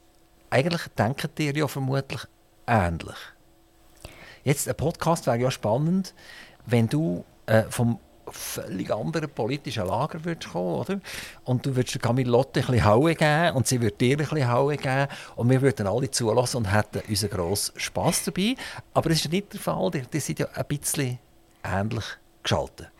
[0.49, 2.22] eigentlich denken ihr ja vermutlich
[2.67, 3.17] ähnlich.
[4.43, 6.13] Jetzt, ein Podcast wäre ja spannend,
[6.65, 7.99] wenn du äh, vom
[8.32, 10.99] völlig anderen politischen Lager würdest kommen, oder?
[11.43, 14.49] Und du würdest Camille Lotte ein bisschen Haue geben und sie würde dir ein bisschen
[14.49, 18.55] Haue geben und wir würden alle zulassen und hätten unseren grossen Spass dabei.
[18.93, 19.91] Aber das ist nicht der Fall.
[19.91, 21.19] Die, die sind ja ein bisschen
[21.63, 22.05] ähnlich
[22.43, 22.91] geschaltet.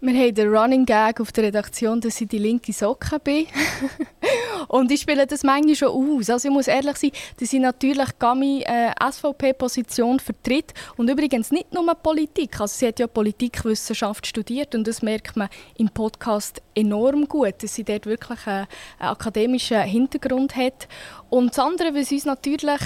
[0.00, 3.46] Wir haben den Running Gag auf der Redaktion, dass ich die linke Socke bin.
[4.68, 6.30] und ich spiele das manchmal schon aus.
[6.30, 10.72] Also ich muss ehrlich sein, dass ich natürlich Gami äh, SVP-Position vertritt.
[10.96, 12.60] Und übrigens nicht nur Politik.
[12.60, 17.74] Also sie hat ja Politikwissenschaft studiert und das merkt man im Podcast enorm gut, dass
[17.74, 18.66] sie dort wirklich einen,
[18.98, 20.88] einen akademischen Hintergrund hat.
[21.30, 22.80] Und das andere, was uns natürlich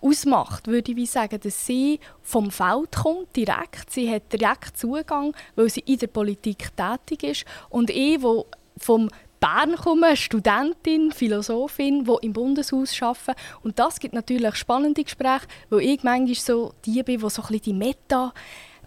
[0.00, 3.90] ausmacht, würde ich sagen, dass sie vom Feld kommt, direkt.
[3.90, 7.44] Sie hat direkt Zugang, weil sie in der Politik tätig ist.
[7.68, 9.08] Und ich, wo vom
[9.40, 13.34] Bern komme, Studentin, Philosophin, die im Bundeshaus arbeiten.
[13.62, 17.48] Und das gibt natürlich spannende Gespräche, weil ich manchmal so die bin, die so ein
[17.48, 18.32] bisschen die Meta,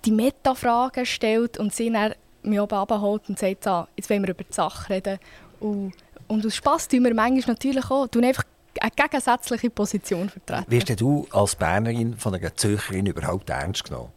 [0.06, 4.32] die Meta-Fragen stellt und sie dann mich oben abholt und sagt, ah, jetzt wollen wir
[4.32, 5.20] über die Sache reden.
[5.60, 5.94] Und,
[6.28, 8.44] und aus Spass tun wir manchmal natürlich auch, tun einfach
[8.80, 10.66] eine gegensätzliche Position vertreten.
[10.70, 14.10] Wirst du als Bernerin von einer Zürcherin überhaupt ernst genommen?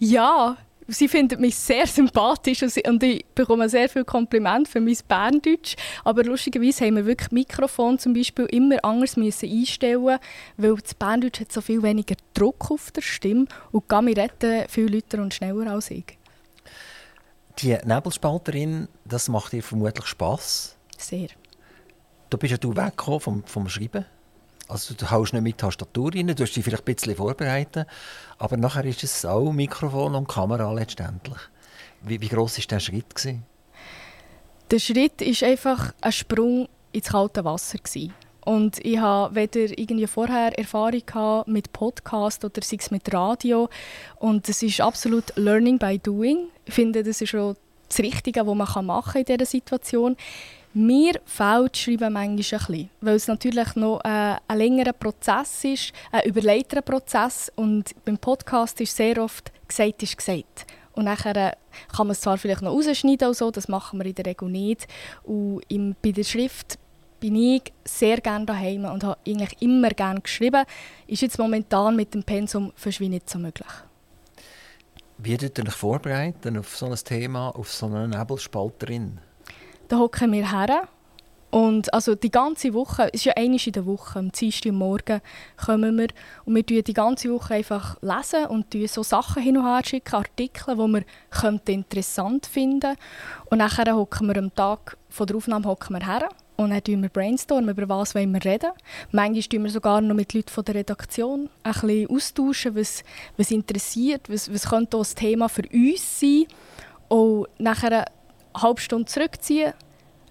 [0.00, 0.56] Ja,
[0.88, 5.76] sie findet mich sehr sympathisch und ich bekomme sehr viel Kompliment für mein Berndeutsch.
[6.04, 10.18] Aber lustigerweise haben wir wirklich Mikrofon zum Beispiel immer anders müssen einstellen,
[10.56, 14.92] weil das Berndeutsch hat so viel weniger Druck auf der Stimme und Gami retten viel
[14.92, 16.18] lauter und schneller als ich.
[17.58, 20.76] Die Nebelspalterin, das macht dir vermutlich Spass.
[20.98, 21.28] Sehr.
[22.30, 24.04] Da bist ja du weggekommen vom, vom Schreiben.
[24.68, 27.86] Also du haust nicht mit Tastatur rein, du hast dich vielleicht ein bisschen vorbereitet,
[28.38, 31.38] aber nachher ist es auch Mikrofon und Kamera letztendlich.
[32.02, 33.14] Wie, wie gross war der Schritt?
[33.14, 33.44] Gewesen?
[34.70, 37.78] Der Schritt war einfach ein Sprung ins kalte Wasser.
[37.78, 38.14] Gewesen.
[38.44, 43.68] Und ich habe weder irgendwie vorher Erfahrung mit Podcast oder sei es mit Radio.
[44.16, 46.48] Und es ist absolut Learning by Doing.
[46.66, 47.56] Ich finde, das ist schon
[47.88, 50.16] das Richtige, was man machen in dieser Situation.
[50.76, 55.92] Mir fehlt Schreiben manchmal ein bisschen, weil es natürlich noch äh, ein längerer Prozess ist,
[56.10, 60.66] ein überleiterer Prozess und beim Podcast ist sehr oft «gesagt ist gesagt».
[60.94, 61.52] Und nachher äh,
[61.94, 64.88] kann man es zwar vielleicht noch rausschneiden, so, das machen wir in der Regel nicht.
[65.22, 66.76] Und im, bei der Schrift
[67.20, 70.64] bin ich sehr gerne daheim und habe eigentlich immer gerne geschrieben.
[71.06, 73.68] Ist jetzt momentan mit dem Pensum nicht so möglich.
[75.18, 79.20] Wie ihr euch vorbereiten auf so ein Thema, auf so eine Nebelspalterin?
[79.88, 80.88] Da hocken wir her.
[81.50, 85.20] Und also die ganze Woche, es ist ja einmal in der Woche, am Dienstag Morgen
[85.56, 86.08] kommen wir
[86.44, 90.16] und wir tun die ganze Woche einfach lesen und so Sachen hin und her schicken,
[90.16, 91.04] Artikel, die wir
[91.68, 92.96] interessant finden
[93.50, 97.08] Und nachher hocken wir am Tag von der Aufnahme hocken wir her und dann wir
[97.08, 98.70] brainstormen, über was wollen wir reden.
[99.12, 103.04] Manchmal tun wir sogar noch mit Leuten von der Redaktion ein bisschen austauschen, was,
[103.36, 106.46] was interessiert, was, was könnte das Thema für uns sein.
[107.08, 108.06] Und nachher
[108.54, 109.72] eine halbe Stunde zurückziehen,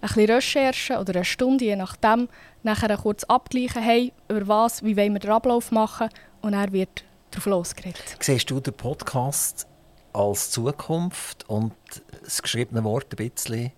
[0.00, 2.28] bisschen Recherchen oder eine Stunde, je nachdem,
[2.62, 6.08] nachher kurz abgleichen, hey, über was, wie wollen wir den Ablauf machen
[6.42, 8.16] und er wird darauf losgeredet.
[8.20, 9.66] Siehst du den Podcast
[10.12, 11.74] als Zukunft und
[12.22, 13.72] das geschriebene Wort ein bisschen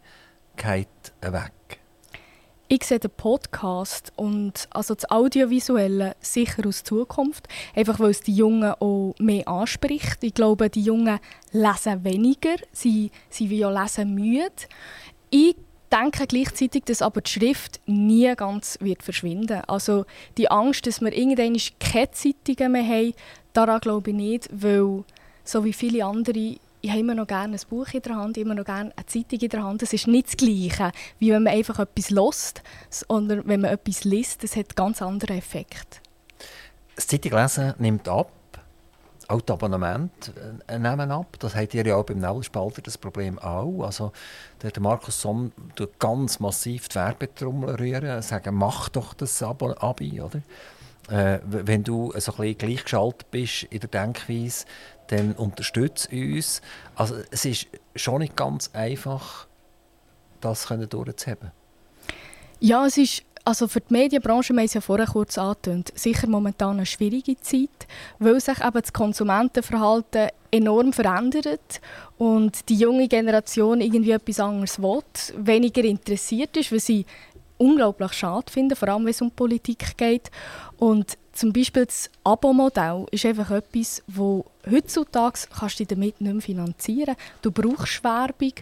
[0.57, 0.89] geht
[1.21, 1.81] weg?
[2.69, 7.47] Ich sehe den Podcast und also das Audiovisuelle sicher aus Zukunft,
[7.77, 10.19] einfach weil es die Jungen auch mehr anspricht.
[10.23, 11.21] Ich glaube, die Jungen
[11.53, 14.51] lesen weniger, sie sind wie auch lesen müde.
[15.31, 15.55] Ich
[15.93, 20.05] denke gleichzeitig, dass aber die Schrift nie ganz wird verschwinden Also
[20.37, 23.15] die Angst, dass wir irgendwann keine Zeitungen mehr haben,
[23.53, 25.05] daran glaube ich nicht, weil
[25.45, 26.57] so wie viele andere
[26.87, 29.41] ich habe immer noch gerne ein Buch in der Hand, immer noch gerne eine Zeitung
[29.41, 29.83] in der Hand.
[29.83, 34.05] Es ist nicht das Gleiche, wie wenn man einfach etwas liest, sondern wenn man etwas
[34.05, 36.01] liest, das hat einen ganz anderen Effekt.
[36.95, 38.31] Das Zeitunglesen nimmt ab,
[39.27, 40.33] auch die Abonnemente
[40.69, 41.37] äh, nehmen ab.
[41.41, 43.83] Das habt ihr ja auch beim Nebelspalter das Problem auch.
[43.83, 44.13] Also,
[44.63, 50.41] der Markus Somm tut ganz massiv die Werbetrommel rühren, sagen, mach doch das Abi, oder?
[51.09, 54.67] Äh, wenn du so ein bisschen gleichgeschaltet bist in der Denkweise,
[55.09, 56.63] dann unterstützt uns.
[56.95, 59.47] Also es ist schon nicht ganz einfach,
[60.41, 61.51] das durchzuheben.
[62.61, 66.27] Ja, es ist also für die Medienbranche, wir haben es ja vorher kurz angetönt, sicher
[66.27, 67.87] momentan eine schwierige Zeit,
[68.19, 71.81] weil sich eben das Konsumentenverhalten enorm verändert
[72.19, 75.05] und die junge Generation irgendwie etwas anderes will,
[75.37, 77.07] weniger interessiert ist, weil sie
[77.57, 80.31] unglaublich schade finden, vor allem wenn es um Politik geht.
[80.79, 86.43] Und zum Beispiel das Abo-Modell ist einfach etwas, wo heutzutage kannst du damit nicht mehr
[86.43, 87.17] finanzieren.
[87.43, 88.53] Du brauchst Werbung.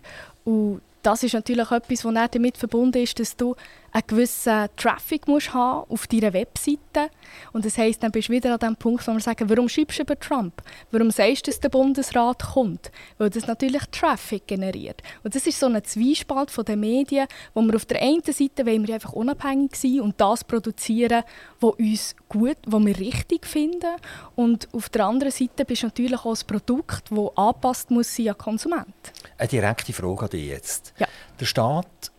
[0.44, 3.54] Und das ist natürlich etwas, was damit verbunden ist, dass du
[3.94, 7.10] einen gewissen Traffic musst haben auf deiner Webseite.
[7.52, 9.98] Und das heisst, dann bist du wieder an dem Punkt, wo wir sagen, warum schreibst
[9.98, 10.62] du über Trump?
[10.90, 12.90] Warum sagst du, dass der Bundesrat kommt?
[13.18, 15.00] Weil das natürlich Traffic generiert.
[15.22, 18.66] Und das ist so ein Zwiespalt von den Medien, wo wir auf der einen Seite
[18.66, 21.22] wollen wir einfach unabhängig sein und das produzieren,
[21.60, 23.94] was uns gut, was wir richtig finden.
[24.34, 28.30] Und auf der anderen Seite bist du natürlich auch ein Produkt, das angepasst muss sein
[28.30, 28.94] an Konsument.
[29.38, 30.94] Eine direkte Frage an dich jetzt.
[30.98, 31.06] Ja.
[31.38, 32.10] Der Staat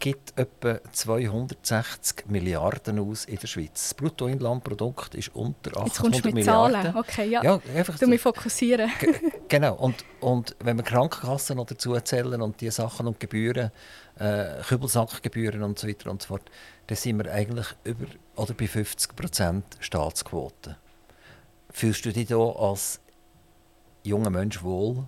[0.00, 3.70] gibt etwa 260 Milliarden aus in der Schweiz.
[3.74, 6.82] Das Bruttoinlandprodukt ist unter 800 Jetzt kommst du mit Milliarden.
[6.82, 6.96] Zahlen.
[6.96, 7.42] Okay, ja.
[7.44, 8.90] Ja, einfach Du mich fokussieren.
[8.98, 9.14] Ge-
[9.48, 9.74] genau.
[9.74, 13.70] Und, und wenn wir Krankenkassen noch dazu zählen und die Sachen und Gebühren,
[14.18, 16.50] äh, Kübelsackgebühren und so weiter und so fort,
[16.86, 20.76] dann sind wir eigentlich über oder bei 50 Prozent Staatsquote.
[21.70, 23.00] Fühlst du dich da als
[24.02, 25.04] junger Mensch wohl?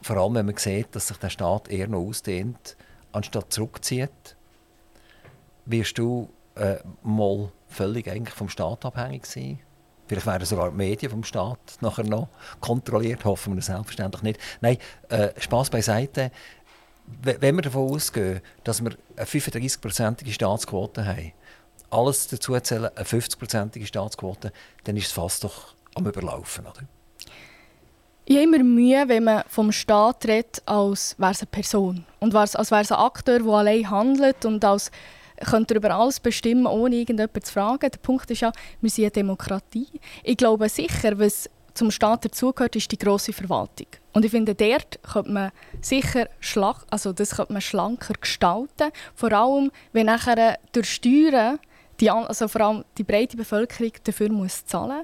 [0.00, 2.76] Vor allem, wenn man sieht, dass sich der Staat eher noch ausdehnt,
[3.14, 4.36] anstatt zurückzieht.
[5.66, 9.60] Wirst du äh, mal völlig eigentlich vom Staat abhängig sein?
[10.06, 12.28] Vielleicht werden sogar die Medien vom Staat nachher noch
[12.60, 14.40] kontrolliert, hoffen wir selbstverständlich nicht.
[14.60, 14.76] Nein,
[15.08, 16.30] äh, Spaß beiseite.
[17.22, 21.32] Wenn wir davon ausgehen, dass wir eine 35-prozentige Staatsquote haben,
[21.90, 24.52] alles dazu zählen, eine 50-prozentige Staatsquote,
[24.84, 26.66] dann ist es fast doch am Überlaufen.
[26.66, 26.80] Oder?
[28.26, 32.06] Ich habe immer Mühe, wenn man vom Staat redet, als wäre es eine Person.
[32.20, 34.90] Und als wäre es ein Akteur, der allein handelt und als
[35.44, 37.90] könnte er über alles bestimmen, ohne irgendjemanden zu fragen.
[37.90, 38.50] Der Punkt ist ja,
[38.80, 39.88] wir sind eine Demokratie.
[40.22, 43.88] Ich glaube sicher, was zum Staat dazugehört, ist die grosse Verwaltung.
[44.14, 45.50] Und ich finde, dort könnte man
[45.82, 48.90] sicher schlag also das könnte man schlanker gestalten.
[49.14, 51.58] Vor allem, wenn nachher durch Steuern
[52.00, 55.02] die, also vor allem die breite Bevölkerung dafür muss zahlen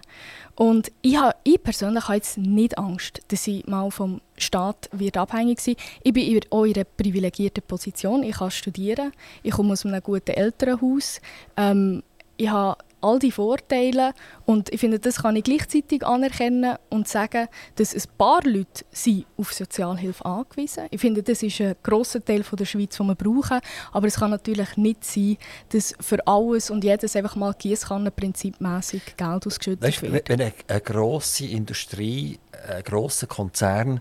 [0.57, 5.17] und ich, habe, ich persönlich habe jetzt nicht Angst, dass ich mal vom Staat wird
[5.17, 8.23] abhängig sein Ich bin in einer privilegierten Position.
[8.23, 9.13] Ich kann studieren,
[9.43, 11.21] ich komme aus einem guten Elternhaus.
[11.57, 12.03] Ähm,
[12.37, 14.13] ich habe all die Vorteile
[14.47, 19.27] und ich finde, das kann ich gleichzeitig anerkennen und sagen, dass ein paar Leute sind
[19.37, 20.87] auf Sozialhilfe angewiesen.
[20.91, 23.61] Ich finde, das ist ein grosser Teil von der Schweiz, den wir brauchen,
[23.93, 25.37] aber es kann natürlich nicht sein,
[25.71, 30.29] dass für alles und jedes einfach mal Giesskannenprinzipmässig Geld ausgeschüttet Weißt, wird.
[30.29, 32.39] wenn eine, eine grosse Industrie,
[32.69, 34.01] ein grosser Konzern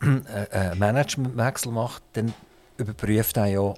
[0.00, 2.32] einen einen Managementwechsel macht, dann
[2.76, 3.74] überprüft er ja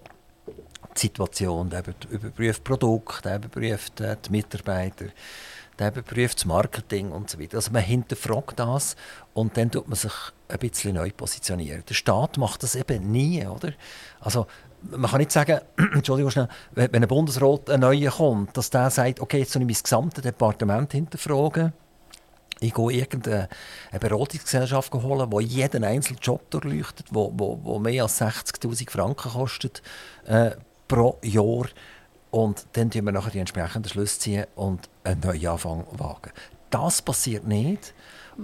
[0.96, 5.06] die Situation, der über- überprüft Produkte, der überprüft äh, die Mitarbeiter,
[5.78, 7.56] der überprüft das Marketing und so weiter.
[7.56, 8.96] Also man hinterfragt das
[9.34, 10.12] und dann tut man sich
[10.48, 11.84] ein bisschen neu positionieren.
[11.88, 13.72] Der Staat macht das eben nie, oder?
[14.20, 14.46] Also
[14.82, 15.60] man kann nicht sagen,
[15.94, 19.68] Entschuldigung schnell, wenn ein Bundesrat ein neuer kommt, dass der sagt, okay, jetzt soll ich
[19.68, 21.72] mein gesamtes Departement hinterfragen.
[22.60, 23.50] Ich gehe irgendeine
[23.90, 29.82] eine Beratungsgesellschaft holen, die jeden einzelnen Job durchleuchtet, wo mehr als 60'000 Franken kostet
[30.24, 30.52] äh,
[30.88, 31.66] pro Jahr.
[32.30, 36.32] Und dann ziehen wir nachher die entsprechenden Schlüsse ziehen und einen neuen Anfang wagen.
[36.70, 37.94] Das passiert nicht.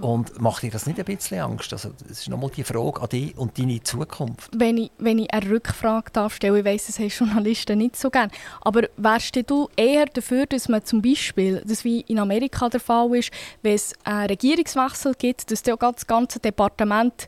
[0.01, 1.71] Und macht dir das nicht ein bisschen Angst?
[1.71, 4.49] Also, das ist nochmal die Frage an dich und deine Zukunft.
[4.55, 8.09] Wenn ich, wenn ich eine Rückfrage darf stellen, ich weiss, das haben Journalisten nicht so
[8.09, 8.31] gerne,
[8.61, 13.15] aber wärst du eher dafür, dass man zum Beispiel, das wie in Amerika der Fall
[13.15, 13.31] ist,
[13.61, 17.27] wenn es einen Regierungswechsel gibt, dass das ganze Departement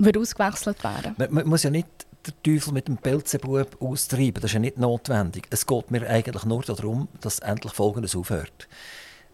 [0.00, 1.88] ausgewechselt werden Man, man muss ja nicht
[2.26, 5.46] den Teufel mit dem Pelzebub austreiben, das ist ja nicht notwendig.
[5.50, 8.68] Es geht mir eigentlich nur darum, dass endlich Folgendes aufhört.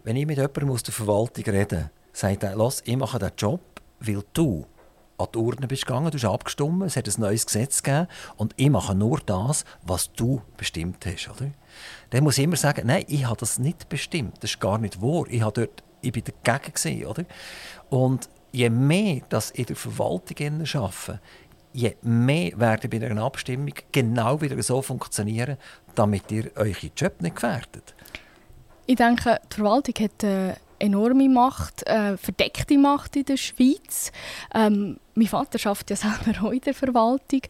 [0.03, 3.61] Wenn ich mit jemandem aus der Verwaltung rede, sagt er, «Lass, ich mache diesen Job,
[3.99, 4.65] weil du
[5.17, 8.53] an die Urne bist gegangen, du hast abgestimmt, es hat ein neues Gesetz gegeben und
[8.57, 11.51] ich mache nur das, was du bestimmt hast.» oder?
[12.11, 15.01] Dann muss ich immer sagen, «Nein, ich habe das nicht bestimmt, das ist gar nicht
[15.01, 17.25] wahr, ich, habe dort, ich bin dagegen.» gewesen, oder?
[17.89, 20.37] Und je mehr das in der Verwaltung
[20.75, 21.19] arbeiten,
[21.75, 25.57] je mehr werden bei einer Abstimmung genau wieder so funktionieren,
[25.93, 27.93] damit ihr eure Job nicht gefährdet.
[28.85, 34.11] Ich denke, die Verwaltung hat eine enorme Macht, eine verdeckte Macht in der Schweiz.
[34.53, 37.41] Ähm, mein Vater arbeitet ja selber auch in der Verwaltung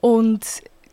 [0.00, 0.44] und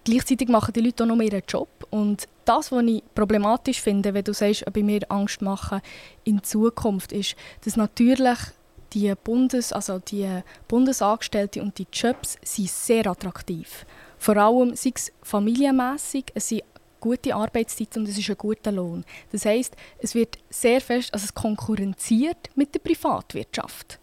[0.03, 1.69] gleichzeitig machen die Leute auch noch ihren Job.
[1.91, 5.81] Und das, was ich problematisch finde, wenn du sagst, ich mir Angst mache
[6.23, 7.35] in Zukunft, ist,
[7.65, 8.39] dass natürlich
[8.93, 10.27] die, Bundes, also die
[10.67, 13.85] Bundesangestellten und die Jobs sind sehr attraktiv.
[14.17, 16.63] Vor allem sei es familienmässig, es sind
[16.99, 19.05] gute Arbeitszeit und es ist ein guter Lohn.
[19.31, 23.99] Das heißt, es wird sehr fest, also es konkurrenziert mit der Privatwirtschaft.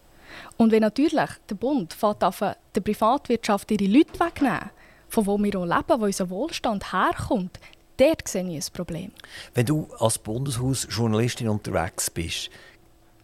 [0.57, 4.71] Und wenn natürlich der Bund fährt der Privatwirtschaft ihre Leute wegnehmen,
[5.09, 7.59] von wo wir auch leben, wo unser Wohlstand herkommt,
[7.97, 9.11] dort sehe ich ein Problem.
[9.53, 12.49] Wenn du als Bundeshausjournalistin unterwegs bist,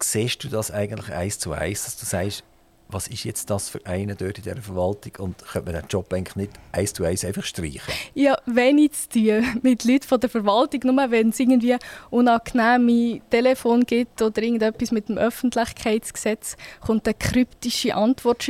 [0.01, 2.43] siehst du das eigentlich eins zu eins, dass du sagst,
[2.93, 6.11] was ist jetzt das für einen dort in dieser Verwaltung und könnte man den Job
[6.13, 7.93] eigentlich nicht eins zu eins einfach streichen?
[8.13, 11.75] Ja, wenig zu tun mit Leuten von der Verwaltung, nur wenn es irgendwie
[12.11, 18.43] unangenehme Telefon gibt oder irgendetwas mit dem Öffentlichkeitsgesetz, kommt eine kryptische Antwort.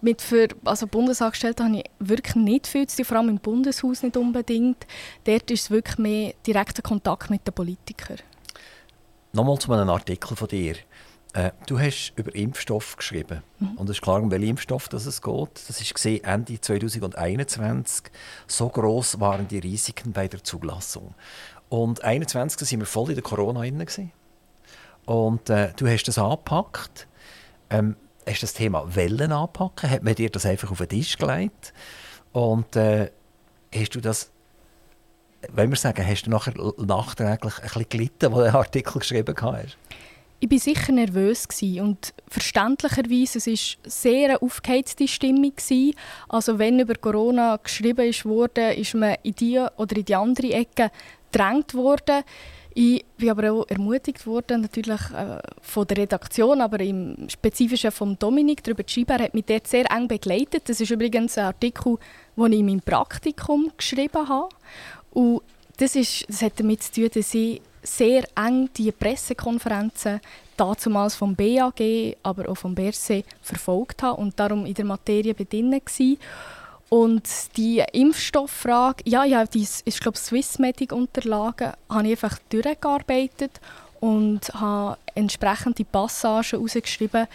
[0.00, 4.02] Mit für also Bundesangestellte habe ich wirklich nicht viel zu tun, vor allem im Bundeshaus
[4.02, 4.86] nicht unbedingt.
[5.24, 8.18] Dort ist es wirklich mehr direkter Kontakt mit den Politikern.
[9.36, 10.76] Nochmal zu einem Artikel von dir.
[11.34, 13.42] Äh, du hast über Impfstoff geschrieben.
[13.58, 13.76] Mhm.
[13.76, 15.50] Und es ist klar, um welchen Impfstoff das es geht.
[15.68, 18.04] Das war Ende 2021.
[18.46, 21.14] So groß waren die Risiken bei der Zulassung.
[21.68, 24.10] Und 2021 waren wir voll in der Corona drin.
[25.04, 27.06] Und äh, du hast das angepackt.
[27.68, 29.90] Ähm, hast das Thema Wellen anpacken?
[29.90, 31.74] Hat man dir das einfach auf den Tisch gelegt?
[32.32, 33.10] Und äh,
[33.74, 34.30] hast du das
[35.52, 39.34] wenn wir sagen, hast du nachher nachträglich ein bisschen gelitten, als du den Artikel geschrieben
[39.40, 39.76] hast?
[40.38, 41.48] Ich war sicher nervös
[41.80, 45.54] und verständlicherweise es war sehr aufgeheizte Stimmung.
[46.28, 50.90] Also wenn über Corona geschrieben wurde, ist man in die oder in die andere Ecke
[51.32, 52.22] gedrängt worden.
[52.78, 58.18] Ich bin aber auch ermutigt worden, natürlich äh, von der Redaktion, aber im Spezifischen von
[58.18, 59.18] Dominik darüber zu schreiben.
[59.18, 60.68] Er hat mich dort sehr eng begleitet.
[60.68, 61.96] Das ist übrigens ein Artikel,
[62.36, 64.50] den ich in meinem Praktikum geschrieben habe.
[65.16, 65.40] Und
[65.78, 70.20] das, ist, das hat damit zu tun, dass ich sehr eng die Pressekonferenzen
[70.58, 71.80] damals vom BAG,
[72.22, 76.16] aber auch vom BRC verfolgt habe und darum in der Materie bedient war.
[76.90, 83.52] Und die Impfstofffrage, ja, ja, die ist, glaube Swissmedic-Unterlagen, habe ich einfach durchgearbeitet
[84.06, 87.26] und habe entsprechende Passagen herausgeschrieben,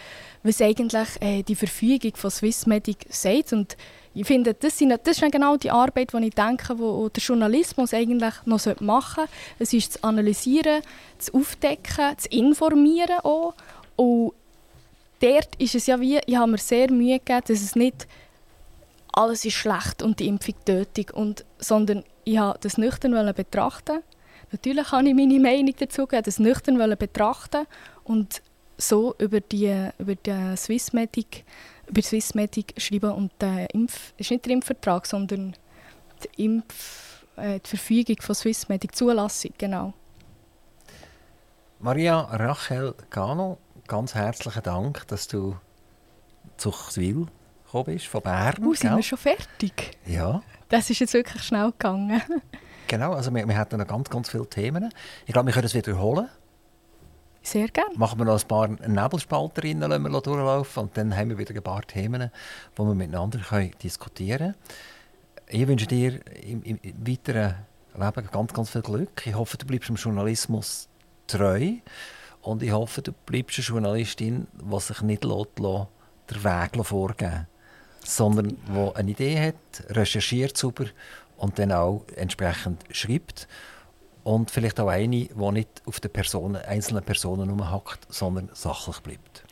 [0.41, 3.51] was eigentlich äh, die Verfügung von Swissmedic sagt.
[3.51, 3.75] Und
[4.13, 7.93] ich finde, das, sind, das ist genau die Arbeit, die ich denke, wo der Journalismus
[7.93, 9.31] eigentlich noch machen sollte.
[9.59, 10.81] Es ist zu analysieren,
[11.17, 13.53] zu aufdecken, zu informieren auch.
[13.97, 14.31] Und
[15.19, 18.07] dort ist es ja wie, ich habe mir sehr Mühe gegeben, dass es nicht
[19.11, 24.03] alles ist schlecht und die Impfung tötet, und, sondern ich habe das nüchtern betrachten.
[24.51, 27.65] Natürlich habe ich meine Meinung dazu gegeben, das nüchtern betrachten
[28.03, 28.41] und
[28.77, 31.45] so über die, über die Swissmedic
[31.91, 35.55] über Swissmedic schreiben und der Impf, ist nicht der Impfvertrag, sondern
[36.23, 39.93] die, Impf, äh, die Verfügung von Swissmedic, Zulassung, genau.
[41.79, 45.57] Maria Rachel Gano, ganz herzlichen Dank, dass du
[46.57, 47.27] zu Chwil
[47.65, 48.63] gekommen bist, von Bern.
[48.65, 49.97] Oh, sind wir schon fertig?
[50.05, 50.41] Ja.
[50.69, 52.21] Das ist jetzt wirklich schnell gegangen.
[52.91, 54.93] genau, also wir, wir hatten noch ganz, ganz viele Themen.
[55.25, 56.27] Ich glaube, wir können es wiederholen.
[57.41, 57.95] Sehr gerne.
[57.95, 61.63] Machen wir noch ein paar Nebelspalterinnen lassen wir durchlaufen und dann haben wir wieder ein
[61.63, 62.29] paar Themen,
[62.77, 64.55] die wir miteinander können diskutieren können.
[65.47, 67.55] Ich wünsche dir im, im, weiteren
[67.97, 69.25] Leben ganz, ganz viel Glück.
[69.25, 70.87] Ich hoffe, du bleibst dem Journalismus
[71.25, 71.71] treu
[72.41, 77.47] und ich hoffe, du bleibst eine Journalistin, die sich nicht lässt, den Weg vorgeben
[78.03, 80.85] sondern die eine Idee hat, recherchiert sauber
[81.41, 83.47] und dann auch entsprechend schreibt
[84.23, 89.43] und vielleicht auch eine, die nicht auf den Personen, einzelnen Personen umhackt, sondern sachlich bleibt.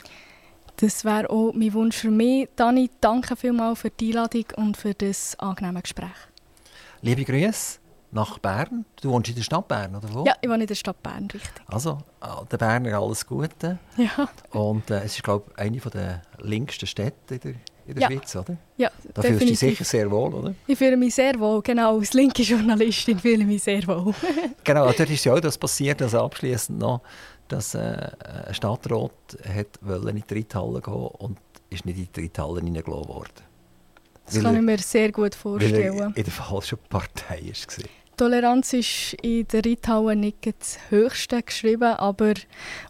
[0.76, 2.48] Das wäre auch mein Wunsch für mich.
[2.56, 6.08] Dani, danke vielmals für die Einladung und für das angenehme Gespräch.
[7.02, 7.80] Liebe Grüße
[8.12, 8.84] nach Bern.
[9.02, 10.24] Du wohnst in der Stadt Bern, oder wo?
[10.24, 11.62] Ja, ich wohne in der Stadt Bern, richtig.
[11.66, 11.98] Also,
[12.50, 13.78] der Berner alles Gute.
[13.96, 14.28] Ja.
[14.50, 17.54] Und äh, es ist, glaube ich, eine der längsten Städte in der
[17.90, 18.16] in der ja.
[18.16, 18.56] Schweiz, oder?
[18.76, 20.54] Ja, Da fühlst du dich sicher sehr wohl, oder?
[20.66, 21.98] Ich fühle mich sehr wohl, genau.
[21.98, 24.14] Als linke Journalistin fühle ich mich sehr wohl.
[24.64, 27.02] genau, dort ist ja auch das passiert, also abschließend noch,
[27.48, 28.10] dass äh,
[28.46, 29.10] ein Stadtrat
[29.44, 31.38] hat in die Reithalle gehen und
[31.68, 33.50] ist nicht in die Reithalle hineingelassen worden.
[34.26, 35.98] Das weil kann ich mir sehr gut vorstellen.
[35.98, 37.84] Weil er in der falschen Partei war.
[38.16, 42.34] Toleranz ist in der Reithalle nicht das Höchste geschrieben, aber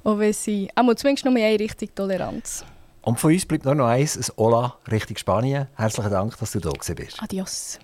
[0.03, 2.65] auch wenn sie, auch zumindest nur in eine Richtung Toleranz.
[3.03, 5.69] Und von uns bleibt nur noch eins, ein Hola Richtung Spanien.
[5.75, 7.23] Herzlichen Dank, dass du da bist.
[7.23, 7.79] Adios.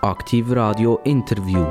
[0.00, 1.66] Aktiv Radio Interview.